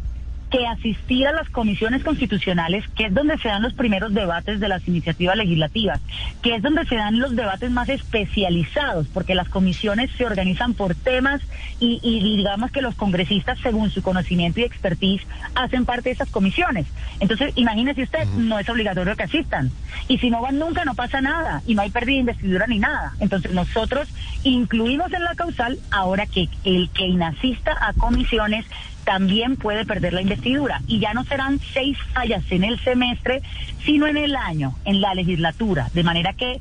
que 0.49 0.65
asistir 0.65 1.27
a 1.27 1.31
las 1.31 1.49
comisiones 1.49 2.03
constitucionales, 2.03 2.83
que 2.95 3.05
es 3.05 3.13
donde 3.13 3.37
se 3.37 3.49
dan 3.49 3.61
los 3.61 3.73
primeros 3.73 4.13
debates 4.13 4.59
de 4.59 4.67
las 4.67 4.87
iniciativas 4.87 5.37
legislativas, 5.37 5.99
que 6.41 6.55
es 6.55 6.61
donde 6.61 6.85
se 6.85 6.95
dan 6.95 7.19
los 7.19 7.35
debates 7.35 7.69
más 7.69 7.89
especializados, 7.89 9.07
porque 9.07 9.35
las 9.35 9.49
comisiones 9.49 10.09
se 10.17 10.25
organizan 10.25 10.73
por 10.73 10.95
temas 10.95 11.41
y, 11.79 11.99
digamos 12.35 12.71
que 12.71 12.81
los 12.81 12.95
congresistas, 12.95 13.59
según 13.59 13.89
su 13.89 14.01
conocimiento 14.01 14.59
y 14.59 14.63
expertise, 14.63 15.25
hacen 15.55 15.85
parte 15.85 16.09
de 16.09 16.13
esas 16.13 16.29
comisiones. 16.29 16.87
Entonces, 17.19 17.53
imagínese 17.55 18.03
usted, 18.03 18.25
no 18.35 18.59
es 18.59 18.67
obligatorio 18.69 19.15
que 19.15 19.23
asistan. 19.23 19.71
Y 20.07 20.17
si 20.17 20.29
no 20.29 20.41
van 20.41 20.59
nunca, 20.59 20.83
no 20.83 20.95
pasa 20.95 21.21
nada, 21.21 21.61
y 21.65 21.75
no 21.75 21.81
hay 21.81 21.89
pérdida 21.89 22.15
de 22.15 22.21
investidura 22.21 22.67
ni 22.67 22.79
nada. 22.79 23.13
Entonces, 23.19 23.53
nosotros 23.53 24.09
incluimos 24.43 25.11
en 25.13 25.23
la 25.23 25.35
causal 25.35 25.77
ahora 25.91 26.25
que 26.25 26.49
el 26.63 26.89
que 26.89 27.05
inasista 27.05 27.77
a 27.79 27.93
comisiones 27.93 28.65
también 29.03 29.55
puede 29.55 29.85
perder 29.85 30.13
la 30.13 30.21
investidura. 30.21 30.81
Y 30.87 30.99
ya 30.99 31.13
no 31.13 31.23
serán 31.23 31.59
seis 31.73 31.97
fallas 32.13 32.43
en 32.51 32.63
el 32.63 32.79
semestre, 32.79 33.41
sino 33.83 34.07
en 34.07 34.17
el 34.17 34.35
año, 34.35 34.75
en 34.85 35.01
la 35.01 35.13
legislatura. 35.13 35.89
De 35.93 36.03
manera 36.03 36.33
que 36.33 36.59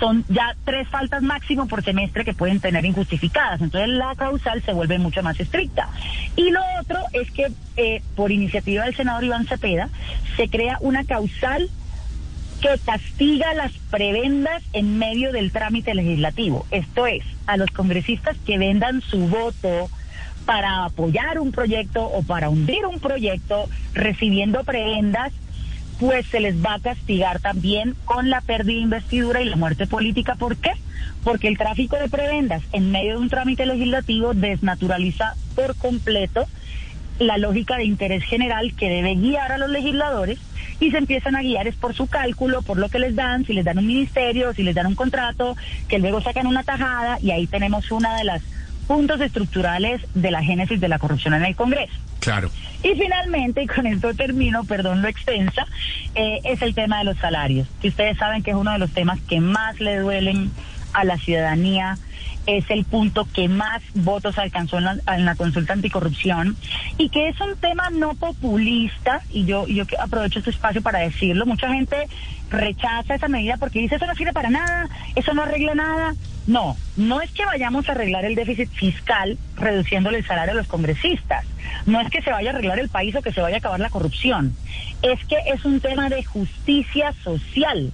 son 0.00 0.24
ya 0.28 0.56
tres 0.64 0.88
faltas 0.88 1.22
máximo 1.22 1.68
por 1.68 1.84
semestre 1.84 2.24
que 2.24 2.32
pueden 2.32 2.58
tener 2.58 2.84
injustificadas. 2.84 3.60
Entonces 3.60 3.90
la 3.90 4.14
causal 4.16 4.62
se 4.62 4.72
vuelve 4.72 4.98
mucho 4.98 5.22
más 5.22 5.38
estricta. 5.38 5.90
Y 6.36 6.50
lo 6.50 6.60
otro 6.80 6.98
es 7.12 7.30
que 7.30 7.52
eh, 7.76 8.02
por 8.16 8.32
iniciativa 8.32 8.84
del 8.84 8.96
senador 8.96 9.24
Iván 9.24 9.46
Cepeda 9.46 9.90
se 10.36 10.48
crea 10.48 10.78
una 10.80 11.04
causal 11.04 11.68
que 12.60 12.78
castiga 12.84 13.54
las 13.54 13.72
prebendas 13.90 14.62
en 14.72 14.98
medio 14.98 15.32
del 15.32 15.52
trámite 15.52 15.94
legislativo. 15.94 16.66
Esto 16.70 17.06
es, 17.06 17.24
a 17.46 17.56
los 17.56 17.70
congresistas 17.70 18.36
que 18.44 18.58
vendan 18.58 19.00
su 19.00 19.28
voto, 19.28 19.90
para 20.44 20.84
apoyar 20.84 21.38
un 21.38 21.52
proyecto 21.52 22.04
o 22.04 22.22
para 22.22 22.48
hundir 22.48 22.86
un 22.86 23.00
proyecto 23.00 23.68
recibiendo 23.94 24.64
prebendas, 24.64 25.32
pues 25.98 26.26
se 26.26 26.40
les 26.40 26.64
va 26.64 26.74
a 26.74 26.80
castigar 26.80 27.40
también 27.40 27.94
con 28.04 28.30
la 28.30 28.40
pérdida 28.40 28.76
de 28.76 28.82
investidura 28.82 29.42
y 29.42 29.48
la 29.48 29.56
muerte 29.56 29.86
política. 29.86 30.34
¿Por 30.34 30.56
qué? 30.56 30.72
Porque 31.22 31.48
el 31.48 31.58
tráfico 31.58 31.96
de 31.96 32.08
prebendas 32.08 32.62
en 32.72 32.90
medio 32.90 33.12
de 33.12 33.18
un 33.18 33.28
trámite 33.28 33.66
legislativo 33.66 34.32
desnaturaliza 34.32 35.34
por 35.54 35.76
completo 35.76 36.46
la 37.18 37.36
lógica 37.36 37.76
de 37.76 37.84
interés 37.84 38.24
general 38.24 38.74
que 38.74 38.88
debe 38.88 39.14
guiar 39.14 39.52
a 39.52 39.58
los 39.58 39.68
legisladores 39.68 40.38
y 40.80 40.90
se 40.90 40.96
empiezan 40.96 41.36
a 41.36 41.42
guiar 41.42 41.68
es 41.68 41.76
por 41.76 41.94
su 41.94 42.06
cálculo, 42.06 42.62
por 42.62 42.78
lo 42.78 42.88
que 42.88 42.98
les 42.98 43.14
dan, 43.14 43.44
si 43.44 43.52
les 43.52 43.66
dan 43.66 43.78
un 43.78 43.86
ministerio, 43.86 44.54
si 44.54 44.62
les 44.62 44.74
dan 44.74 44.86
un 44.86 44.94
contrato, 44.94 45.54
que 45.88 45.98
luego 45.98 46.22
sacan 46.22 46.46
una 46.46 46.64
tajada 46.64 47.18
y 47.20 47.30
ahí 47.30 47.46
tenemos 47.46 47.90
una 47.92 48.16
de 48.16 48.24
las 48.24 48.42
puntos 48.90 49.20
estructurales 49.20 50.02
de 50.16 50.32
la 50.32 50.42
génesis 50.42 50.80
de 50.80 50.88
la 50.88 50.98
corrupción 50.98 51.32
en 51.34 51.44
el 51.44 51.54
Congreso. 51.54 51.94
Claro. 52.18 52.50
Y 52.82 52.88
finalmente, 52.98 53.62
y 53.62 53.68
con 53.68 53.86
esto 53.86 54.12
termino, 54.14 54.64
perdón 54.64 55.00
lo 55.00 55.06
extensa, 55.06 55.64
eh, 56.16 56.40
es 56.42 56.60
el 56.60 56.74
tema 56.74 56.98
de 56.98 57.04
los 57.04 57.16
salarios, 57.18 57.68
que 57.80 57.86
ustedes 57.86 58.18
saben 58.18 58.42
que 58.42 58.50
es 58.50 58.56
uno 58.56 58.72
de 58.72 58.80
los 58.80 58.90
temas 58.90 59.20
que 59.28 59.38
más 59.40 59.78
le 59.78 59.98
duelen 59.98 60.50
a 60.92 61.04
la 61.04 61.18
ciudadanía 61.18 61.98
es 62.46 62.68
el 62.70 62.84
punto 62.84 63.28
que 63.32 63.48
más 63.48 63.80
votos 63.94 64.38
alcanzó 64.38 64.78
en 64.78 65.24
la, 65.24 65.34
consulta 65.36 65.74
anticorrupción 65.74 66.56
y 66.98 67.10
que 67.10 67.28
es 67.28 67.40
un 67.40 67.54
tema 67.56 67.90
no 67.90 68.14
populista, 68.14 69.22
y 69.30 69.44
yo, 69.44 69.68
yo 69.68 69.84
aprovecho 70.02 70.40
este 70.40 70.50
espacio 70.50 70.82
para 70.82 70.98
decirlo, 70.98 71.46
mucha 71.46 71.72
gente 71.72 72.08
rechaza 72.50 73.14
esa 73.14 73.28
medida 73.28 73.56
porque 73.56 73.78
dice 73.78 73.96
eso 73.96 74.06
no 74.06 74.16
sirve 74.16 74.32
para 74.32 74.50
nada, 74.50 74.88
eso 75.14 75.32
no 75.32 75.42
arregla 75.42 75.74
nada. 75.76 76.14
No, 76.46 76.76
no 76.96 77.20
es 77.20 77.30
que 77.32 77.44
vayamos 77.44 77.88
a 77.88 77.92
arreglar 77.92 78.24
el 78.24 78.34
déficit 78.34 78.70
fiscal 78.70 79.38
reduciéndole 79.56 80.18
el 80.18 80.26
salario 80.26 80.52
a 80.52 80.56
los 80.56 80.66
congresistas. 80.66 81.44
No 81.86 82.00
es 82.00 82.10
que 82.10 82.22
se 82.22 82.30
vaya 82.30 82.50
a 82.50 82.54
arreglar 82.54 82.78
el 82.78 82.88
país 82.88 83.14
o 83.14 83.22
que 83.22 83.32
se 83.32 83.40
vaya 83.40 83.56
a 83.56 83.58
acabar 83.58 83.80
la 83.80 83.90
corrupción. 83.90 84.54
Es 85.02 85.24
que 85.26 85.36
es 85.46 85.64
un 85.64 85.80
tema 85.80 86.08
de 86.08 86.24
justicia 86.24 87.12
social. 87.22 87.92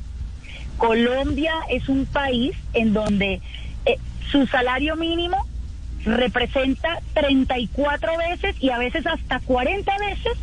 Colombia 0.79 1.55
es 1.71 1.89
un 1.89 2.07
país 2.07 2.57
en 2.75 2.93
donde 2.93 3.41
eh, 3.85 3.99
su 4.31 4.47
salario 4.47 4.97
mínimo 4.97 5.47
representa 6.05 7.01
34 7.15 8.17
veces 8.17 8.57
y 8.61 8.71
a 8.71 8.79
veces 8.79 9.07
hasta 9.07 9.41
40 9.41 9.93
veces 9.99 10.39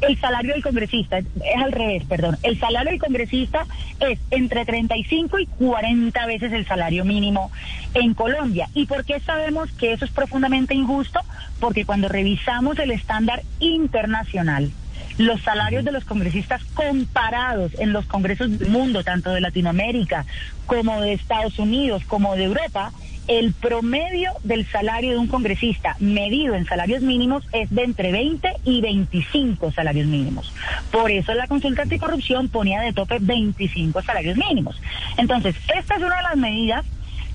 el 0.00 0.18
salario 0.20 0.52
del 0.54 0.62
congresista, 0.62 1.18
es 1.18 1.26
al 1.56 1.72
revés, 1.72 2.04
perdón, 2.04 2.36
el 2.42 2.58
salario 2.58 2.90
del 2.90 3.00
congresista 3.00 3.66
es 4.00 4.18
entre 4.30 4.64
35 4.64 5.38
y 5.38 5.46
40 5.46 6.26
veces 6.26 6.52
el 6.52 6.66
salario 6.66 7.04
mínimo 7.04 7.50
en 7.94 8.14
Colombia. 8.14 8.68
¿Y 8.74 8.86
por 8.86 9.04
qué 9.04 9.20
sabemos 9.20 9.70
que 9.72 9.92
eso 9.92 10.04
es 10.04 10.10
profundamente 10.10 10.74
injusto? 10.74 11.20
Porque 11.60 11.84
cuando 11.84 12.08
revisamos 12.08 12.78
el 12.78 12.90
estándar 12.90 13.42
internacional, 13.60 14.70
los 15.18 15.42
salarios 15.42 15.84
de 15.84 15.92
los 15.92 16.04
congresistas 16.04 16.62
comparados 16.74 17.72
en 17.78 17.92
los 17.92 18.06
congresos 18.06 18.56
del 18.58 18.70
mundo, 18.70 19.02
tanto 19.02 19.32
de 19.32 19.40
Latinoamérica 19.40 20.24
como 20.66 21.00
de 21.00 21.14
Estados 21.14 21.58
Unidos, 21.58 22.04
como 22.06 22.36
de 22.36 22.44
Europa, 22.44 22.92
el 23.28 23.52
promedio 23.52 24.32
del 24.42 24.66
salario 24.66 25.12
de 25.12 25.18
un 25.18 25.28
congresista 25.28 25.96
medido 26.00 26.54
en 26.54 26.64
salarios 26.64 27.02
mínimos 27.02 27.44
es 27.52 27.70
de 27.70 27.84
entre 27.84 28.10
20 28.10 28.48
y 28.64 28.80
25 28.80 29.70
salarios 29.72 30.06
mínimos. 30.06 30.52
Por 30.90 31.10
eso 31.10 31.34
la 31.34 31.46
consulta 31.46 31.82
anticorrupción 31.82 32.48
ponía 32.48 32.80
de 32.80 32.92
tope 32.92 33.18
25 33.20 34.02
salarios 34.02 34.36
mínimos. 34.38 34.80
Entonces, 35.18 35.54
esta 35.76 35.96
es 35.96 36.02
una 36.02 36.16
de 36.16 36.22
las 36.22 36.36
medidas 36.36 36.86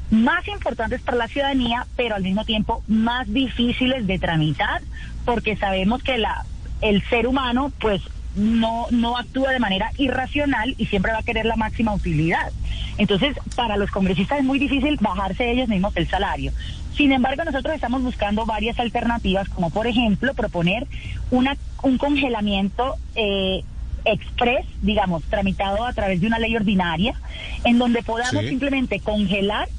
más 0.10 0.47
importantes 0.47 1.01
para 1.01 1.17
la 1.17 1.27
ciudadanía, 1.27 1.86
pero 1.95 2.15
al 2.15 2.23
mismo 2.23 2.43
tiempo 2.43 2.84
más 2.88 3.32
difíciles 3.32 4.06
de 4.06 4.19
tramitar, 4.19 4.82
porque 5.25 5.56
sabemos 5.56 6.03
que 6.03 6.17
la 6.17 6.45
el 6.82 7.01
ser 7.10 7.27
humano, 7.27 7.71
pues 7.79 8.01
no, 8.36 8.88
no 8.91 9.17
actúa 9.17 9.52
de 9.52 9.60
manera 9.60 9.91
irracional 9.98 10.76
y 10.78 10.86
siempre 10.88 11.12
va 11.12 11.19
a 11.19 11.24
querer 11.24 11.46
la 11.46 11.56
máxima 11.56 11.93
utilidad. 11.93 12.52
Entonces, 12.98 13.36
para 13.56 13.78
los 13.78 13.91
congresistas 13.91 14.39
es 14.39 14.46
muy 14.46 14.60
difícil 14.60 14.98
bajarse 15.00 15.52
ellos 15.52 15.67
mismos 15.69 15.96
el 15.96 16.08
salario. 16.08 16.52
Sin 16.96 17.12
embargo, 17.12 17.43
nosotros 17.43 17.74
estamos 17.74 18.04
buscando 18.04 18.46
varias 18.46 18.80
alternativas, 18.80 19.50
como 19.50 19.69
por 19.69 19.88
ejemplo 19.88 20.34
proponer 20.34 20.88
una, 21.32 21.58
un 21.82 21.98
congelamiento 21.98 22.96
eh, 23.15 23.63
express, 24.06 24.65
digamos, 24.82 25.24
tramitado 25.24 25.86
a 25.86 25.93
través 25.93 26.22
de 26.22 26.28
una 26.28 26.39
ley 26.39 26.56
ordinaria, 26.56 27.15
en 27.63 27.80
donde 27.80 28.04
podamos 28.04 28.46
simplemente 28.46 29.00
congelar 29.00 29.69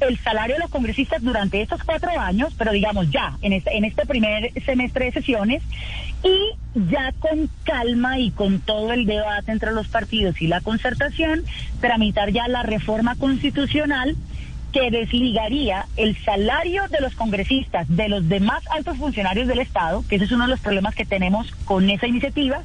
el 0.00 0.18
salario 0.18 0.56
de 0.56 0.62
los 0.62 0.70
congresistas 0.70 1.22
durante 1.22 1.62
estos 1.62 1.82
cuatro 1.84 2.10
años, 2.18 2.54
pero 2.56 2.72
digamos 2.72 3.10
ya, 3.10 3.36
en 3.42 3.52
este, 3.52 3.76
en 3.76 3.84
este 3.84 4.06
primer 4.06 4.52
semestre 4.64 5.06
de 5.06 5.12
sesiones, 5.12 5.62
y 6.22 6.88
ya 6.90 7.12
con 7.18 7.48
calma 7.64 8.18
y 8.18 8.30
con 8.30 8.60
todo 8.60 8.92
el 8.92 9.06
debate 9.06 9.52
entre 9.52 9.72
los 9.72 9.88
partidos 9.88 10.40
y 10.40 10.46
la 10.46 10.60
concertación, 10.60 11.44
tramitar 11.80 12.30
ya 12.30 12.48
la 12.48 12.62
reforma 12.62 13.14
constitucional 13.16 14.16
que 14.74 14.90
desligaría 14.90 15.86
el 15.96 16.16
salario 16.24 16.88
de 16.88 17.00
los 17.00 17.14
congresistas 17.14 17.86
de 17.88 18.08
los 18.08 18.28
demás 18.28 18.60
altos 18.72 18.98
funcionarios 18.98 19.46
del 19.46 19.60
Estado, 19.60 20.04
que 20.08 20.16
ese 20.16 20.24
es 20.24 20.32
uno 20.32 20.44
de 20.44 20.50
los 20.50 20.58
problemas 20.58 20.96
que 20.96 21.04
tenemos 21.04 21.52
con 21.64 21.88
esa 21.88 22.08
iniciativa, 22.08 22.60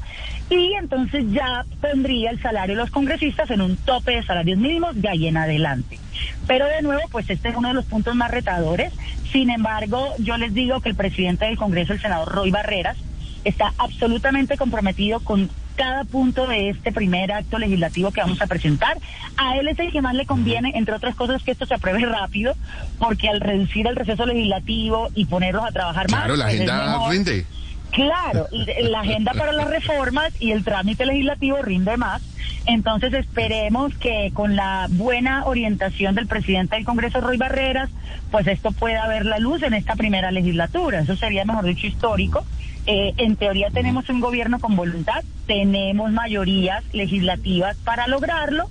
y 0.49 0.73
entonces 0.73 1.25
ya 1.31 1.65
pondría 1.79 2.31
el 2.31 2.41
salario 2.41 2.75
de 2.75 2.81
los 2.81 2.89
congresistas 2.89 3.51
en 3.51 3.61
un 3.61 3.77
tope 3.77 4.13
de 4.13 4.23
salarios 4.23 4.57
mínimos 4.57 4.99
de 4.99 5.07
ahí 5.07 5.27
en 5.27 5.37
adelante. 5.37 5.99
Pero 6.47 6.65
de 6.65 6.81
nuevo, 6.81 7.03
pues 7.11 7.29
este 7.29 7.49
es 7.49 7.55
uno 7.55 7.67
de 7.67 7.75
los 7.75 7.85
puntos 7.85 8.15
más 8.15 8.31
retadores. 8.31 8.91
Sin 9.31 9.51
embargo, 9.51 10.07
yo 10.17 10.35
les 10.37 10.55
digo 10.55 10.81
que 10.81 10.89
el 10.89 10.95
presidente 10.95 11.45
del 11.45 11.57
Congreso, 11.57 11.93
el 11.93 12.01
senador 12.01 12.29
Roy 12.29 12.49
Barreras, 12.49 12.97
está 13.43 13.71
absolutamente 13.77 14.57
comprometido 14.57 15.19
con 15.19 15.47
cada 15.79 16.03
punto 16.03 16.45
de 16.45 16.71
este 16.71 16.91
primer 16.91 17.31
acto 17.31 17.57
legislativo 17.57 18.11
que 18.11 18.19
vamos 18.19 18.41
a 18.41 18.47
presentar. 18.47 18.97
A 19.37 19.55
él 19.55 19.69
es 19.69 19.79
el 19.79 19.93
que 19.93 20.01
más 20.01 20.13
le 20.13 20.25
conviene, 20.25 20.73
entre 20.75 20.93
otras 20.93 21.15
cosas, 21.15 21.41
que 21.41 21.51
esto 21.51 21.65
se 21.65 21.73
apruebe 21.73 22.05
rápido, 22.05 22.53
porque 22.99 23.29
al 23.29 23.39
reducir 23.39 23.87
el 23.87 23.95
receso 23.95 24.25
legislativo 24.25 25.07
y 25.15 25.23
ponerlos 25.23 25.63
a 25.63 25.71
trabajar 25.71 26.11
más... 26.11 26.25
Claro, 26.25 26.35
la 26.35 26.45
pues, 26.45 26.55
es 26.55 26.69
agenda 26.69 27.09
rinde. 27.09 27.45
Claro, 27.91 28.47
la 28.51 28.99
agenda 28.99 29.31
para 29.33 29.53
las 29.53 29.69
reformas 29.69 30.33
y 30.41 30.51
el 30.51 30.65
trámite 30.65 31.05
legislativo 31.05 31.61
rinde 31.61 31.95
más. 31.95 32.21
Entonces 32.65 33.13
esperemos 33.13 33.95
que 33.95 34.31
con 34.33 34.57
la 34.57 34.87
buena 34.89 35.45
orientación 35.45 36.13
del 36.13 36.27
presidente 36.27 36.75
del 36.75 36.83
Congreso, 36.83 37.21
Roy 37.21 37.37
Barreras, 37.37 37.89
pues 38.31 38.45
esto 38.47 38.73
pueda 38.73 39.07
ver 39.07 39.25
la 39.25 39.39
luz 39.39 39.63
en 39.63 39.73
esta 39.73 39.95
primera 39.95 40.29
legislatura. 40.29 40.99
Eso 40.99 41.15
sería, 41.15 41.45
mejor 41.45 41.63
dicho, 41.63 41.87
histórico. 41.87 42.45
Eh, 42.85 43.13
en 43.17 43.35
teoría 43.35 43.69
tenemos 43.71 44.09
un 44.09 44.19
gobierno 44.19 44.59
con 44.59 44.75
voluntad, 44.75 45.23
tenemos 45.45 46.11
mayorías 46.11 46.83
legislativas 46.93 47.77
para 47.77 48.07
lograrlo, 48.07 48.69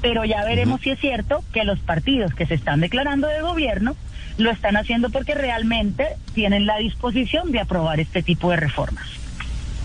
pero 0.00 0.24
ya 0.24 0.44
veremos 0.44 0.80
si 0.80 0.90
es 0.90 1.00
cierto 1.00 1.44
que 1.52 1.64
los 1.64 1.78
partidos 1.80 2.34
que 2.34 2.46
se 2.46 2.54
están 2.54 2.80
declarando 2.80 3.28
de 3.28 3.42
gobierno 3.42 3.96
lo 4.38 4.50
están 4.50 4.76
haciendo 4.76 5.10
porque 5.10 5.34
realmente 5.34 6.06
tienen 6.34 6.64
la 6.66 6.78
disposición 6.78 7.50
de 7.52 7.60
aprobar 7.60 8.00
este 8.00 8.22
tipo 8.22 8.50
de 8.50 8.56
reformas. 8.56 9.06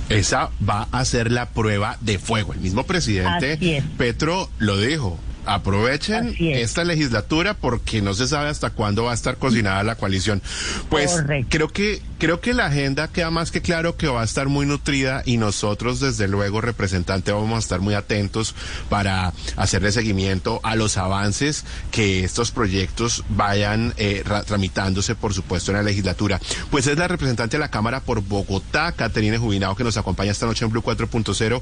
Esa 0.09 0.51
va 0.67 0.87
a 0.91 1.03
ser 1.05 1.31
la 1.31 1.49
prueba 1.49 1.97
de 2.01 2.19
fuego. 2.19 2.53
El 2.53 2.59
mismo 2.59 2.83
presidente. 2.83 3.83
Petro 3.97 4.49
lo 4.59 4.77
dijo. 4.77 5.19
Aprovechen 5.45 6.35
es. 6.39 6.59
esta 6.59 6.85
legislatura 6.85 7.53
porque 7.53 8.01
no 8.01 8.13
se 8.13 8.27
sabe 8.27 8.49
hasta 8.49 8.69
cuándo 8.69 9.03
va 9.03 9.11
a 9.11 9.13
estar 9.13 9.35
cocinada 9.35 9.83
la 9.83 9.95
coalición. 9.95 10.41
Pues 10.89 11.11
Correcto. 11.11 11.47
creo 11.49 11.67
que 11.67 12.01
creo 12.23 12.39
que 12.39 12.53
la 12.53 12.67
agenda 12.67 13.09
queda 13.09 13.31
más 13.31 13.51
que 13.51 13.61
claro 13.61 13.97
que 13.97 14.07
va 14.07 14.21
a 14.21 14.23
estar 14.23 14.47
muy 14.47 14.65
nutrida 14.65 15.23
y 15.25 15.35
nosotros 15.35 15.99
desde 15.99 16.29
luego 16.29 16.61
representante 16.61 17.33
vamos 17.33 17.57
a 17.57 17.59
estar 17.59 17.81
muy 17.81 17.95
atentos 17.95 18.55
para 18.87 19.33
hacerle 19.57 19.91
seguimiento 19.91 20.61
a 20.63 20.77
los 20.77 20.95
avances 20.95 21.65
que 21.91 22.23
estos 22.23 22.51
proyectos 22.51 23.25
vayan 23.27 23.93
eh, 23.97 24.23
ra- 24.25 24.43
tramitándose 24.43 25.15
por 25.15 25.33
supuesto 25.33 25.71
en 25.71 25.77
la 25.79 25.83
legislatura. 25.83 26.39
Pues 26.71 26.87
es 26.87 26.97
la 26.97 27.09
representante 27.09 27.57
de 27.57 27.59
la 27.61 27.67
Cámara 27.69 27.99
por 27.99 28.21
Bogotá, 28.21 28.93
Caterine 28.93 29.37
Jubinado, 29.37 29.75
que 29.75 29.83
nos 29.83 29.97
acompaña 29.97 30.31
esta 30.31 30.45
noche 30.45 30.63
en 30.63 30.71
Blue 30.71 30.81
4.0. 30.81 31.61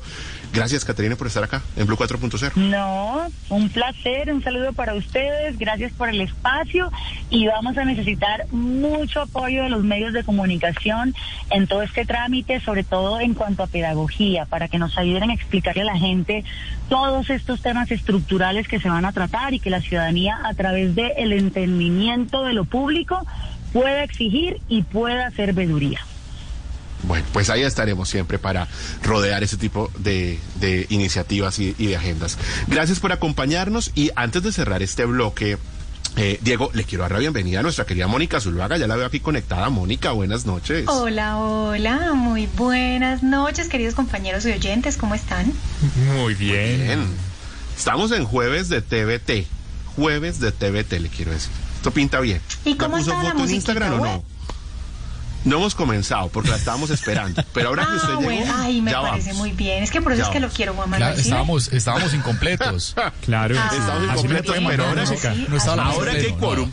Gracias 0.54 0.86
Caterine 0.86 1.16
por 1.16 1.26
estar 1.26 1.44
acá 1.44 1.64
en 1.76 1.88
Blue 1.88 1.98
4.0. 1.98 2.52
No, 2.58 3.26
un 3.50 3.68
placer, 3.70 4.32
un 4.32 4.44
saludo 4.44 4.74
para 4.74 4.94
ustedes, 4.94 5.58
gracias 5.58 5.92
por 5.94 6.10
el 6.10 6.22
espacio 6.22 6.92
y 7.32 7.48
vamos 7.48 7.76
a 7.80 7.84
necesitar 7.84 8.46
mucho 8.52 9.22
apoyo 9.22 9.64
de 9.64 9.70
los 9.70 9.84
medios 9.84 10.14
de 10.14 10.24
comunicación 10.24 10.51
en 11.50 11.68
todo 11.68 11.82
este 11.82 12.06
trámite, 12.06 12.60
sobre 12.62 12.84
todo 12.84 13.20
en 13.20 13.34
cuanto 13.34 13.64
a 13.64 13.68
pedagogía, 13.68 14.46
para 14.46 14.68
que 14.68 14.78
nos 14.78 14.98
ayuden 14.98 15.30
a 15.30 15.34
explicarle 15.34 15.84
a 15.84 15.86
la 15.86 15.98
gente 15.98 16.44
todos 16.90 17.30
estos 17.30 17.62
temas 17.62 17.92
estructurales 17.92 18.68
que 18.68 18.80
se 18.80 18.90
van 18.90 19.06
a 19.06 19.12
tratar 19.12 19.54
y 19.54 19.60
que 19.60 19.70
la 19.70 19.82
ciudadanía 19.82 20.40
a 20.44 20.54
través 20.54 20.96
del 20.96 21.34
entendimiento 21.34 22.44
de 22.44 22.54
lo 22.54 22.66
público 22.66 23.26
pueda 23.74 24.04
exigir 24.04 24.60
y 24.68 24.84
pueda 24.84 25.28
hacer 25.28 25.54
veduría. 25.54 26.00
Bueno, 27.04 27.26
pues 27.34 27.50
ahí 27.50 27.64
estaremos 27.64 28.10
siempre 28.10 28.38
para 28.38 28.68
rodear 29.02 29.44
ese 29.44 29.58
tipo 29.58 29.90
de, 29.98 30.40
iniciativas 30.90 31.58
y 31.60 31.74
de 31.74 31.96
agendas. 31.96 32.38
Gracias 32.68 33.00
por 33.00 33.12
acompañarnos 33.12 33.92
y 33.96 34.12
antes 34.16 34.44
de 34.44 34.52
cerrar 34.52 34.84
este 34.84 35.06
bloque, 35.06 35.58
eh, 36.18 36.40
Diego, 36.42 36.70
le 36.74 36.84
quiero 36.84 37.04
dar 37.04 37.14
la 37.14 37.20
bienvenida 37.20 37.60
a 37.60 37.64
nuestra 37.64 37.86
querida 37.86 38.08
Mónica 38.08 38.40
Zuluaga. 38.42 38.78
Ya 38.78 38.88
la 38.88 38.96
veo 38.96 39.06
aquí 39.06 39.20
conectada. 39.20 39.70
Mónica, 39.70 40.12
buenas 40.12 40.46
noches. 40.46 40.86
Hola, 40.88 41.38
hola, 41.38 42.14
muy 42.14 42.48
buenas 42.48 43.24
noches, 43.24 43.70
queridos 43.70 43.96
compañeros 43.96 44.46
y 44.46 44.52
oyentes, 44.52 44.98
¿cómo 44.98 45.16
están? 45.16 45.52
Muy 46.16 46.34
bien. 46.34 46.82
Bien. 46.82 47.08
Estamos 47.78 48.12
en 48.12 48.26
jueves 48.26 48.70
de 48.70 48.82
TVT. 48.82 49.48
Jueves 49.96 50.40
de 50.40 50.52
TVT, 50.52 51.00
le 51.00 51.10
quiero 51.10 51.32
decir. 51.32 51.52
Esto 51.76 51.92
pinta 51.92 52.20
bien. 52.20 52.42
¿Y 52.66 52.74
¿Ya 52.74 52.78
cómo 52.78 52.98
puso 52.98 53.12
está 53.12 53.24
la 53.24 53.32
foto 53.32 53.46
en 53.46 53.56
Instagram 53.56 53.94
o 53.94 54.06
no? 54.06 54.24
No 55.44 55.58
hemos 55.58 55.74
comenzado 55.76 56.30
porque 56.30 56.50
la 56.52 56.56
estábamos 56.58 56.90
esperando. 56.92 57.44
Pero 57.54 57.70
ahora 57.70 57.86
que 57.88 57.96
usted 57.96 58.08
ah, 58.10 58.20
llegó, 58.20 58.22
bueno, 58.22 58.54
ay, 58.58 58.82
me 58.82 58.92
ya 58.92 59.02
parece 59.02 59.30
vamos. 59.30 59.38
muy 59.40 59.52
bien. 59.52 59.84
Es 59.84 59.90
que 59.92 60.02
por 60.02 60.12
eso 60.14 60.22
Ya 60.22 60.28
es 60.28 60.34
que 60.34 60.40
lo 60.40 60.50
quiero, 60.50 60.74
Juan 60.74 60.88
Claro, 60.90 61.06
Manuel. 61.06 61.20
estábamos, 61.20 61.68
estábamos 61.74 62.14
incompletos. 62.14 62.96
Claro. 63.26 63.56
Ah, 63.58 63.70
Estamos 63.72 63.90
Así 63.90 64.28
me 64.28 64.40
incompletos, 64.40 64.56
pero 64.68 64.86
ahora- 64.88 65.02
música. 65.02 65.34
sí, 65.34 65.46
No 65.50 65.58
estaba 65.58 65.76
la 65.78 65.84
así. 65.90 65.96
Ahora 65.98 66.12
que 66.14 66.18
hay 66.26 66.32
No, 66.32 66.38
quórum. 66.38 66.72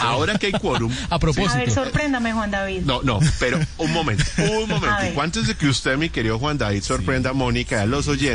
Ahora 0.00 0.38
que 0.38 0.46
hay 0.46 0.52
quórum. 0.52 0.90
A 0.92 0.96
A 1.14 1.18
ver, 1.18 1.20
propósito. 1.20 1.70
sorpréndame, 1.72 2.32
Juan 2.32 2.50
David. 2.50 2.82
No, 2.84 3.00
no, 3.02 3.20
pero 3.38 3.60
un 3.78 3.92
momento, 3.92 4.24
un 4.38 4.68
momento. 4.68 5.20
Antes 5.22 5.46
de 5.46 5.54
que 5.54 5.68
usted, 5.68 5.96
mi 5.96 6.08
querido 6.10 6.38
Juan 6.38 6.58
David, 6.58 6.82
sorprenda 6.82 7.30
a 7.30 7.32
Mónica 7.32 7.76
y 7.76 7.78
a 7.80 7.86
los 7.86 8.08
oyentes. 8.08 8.30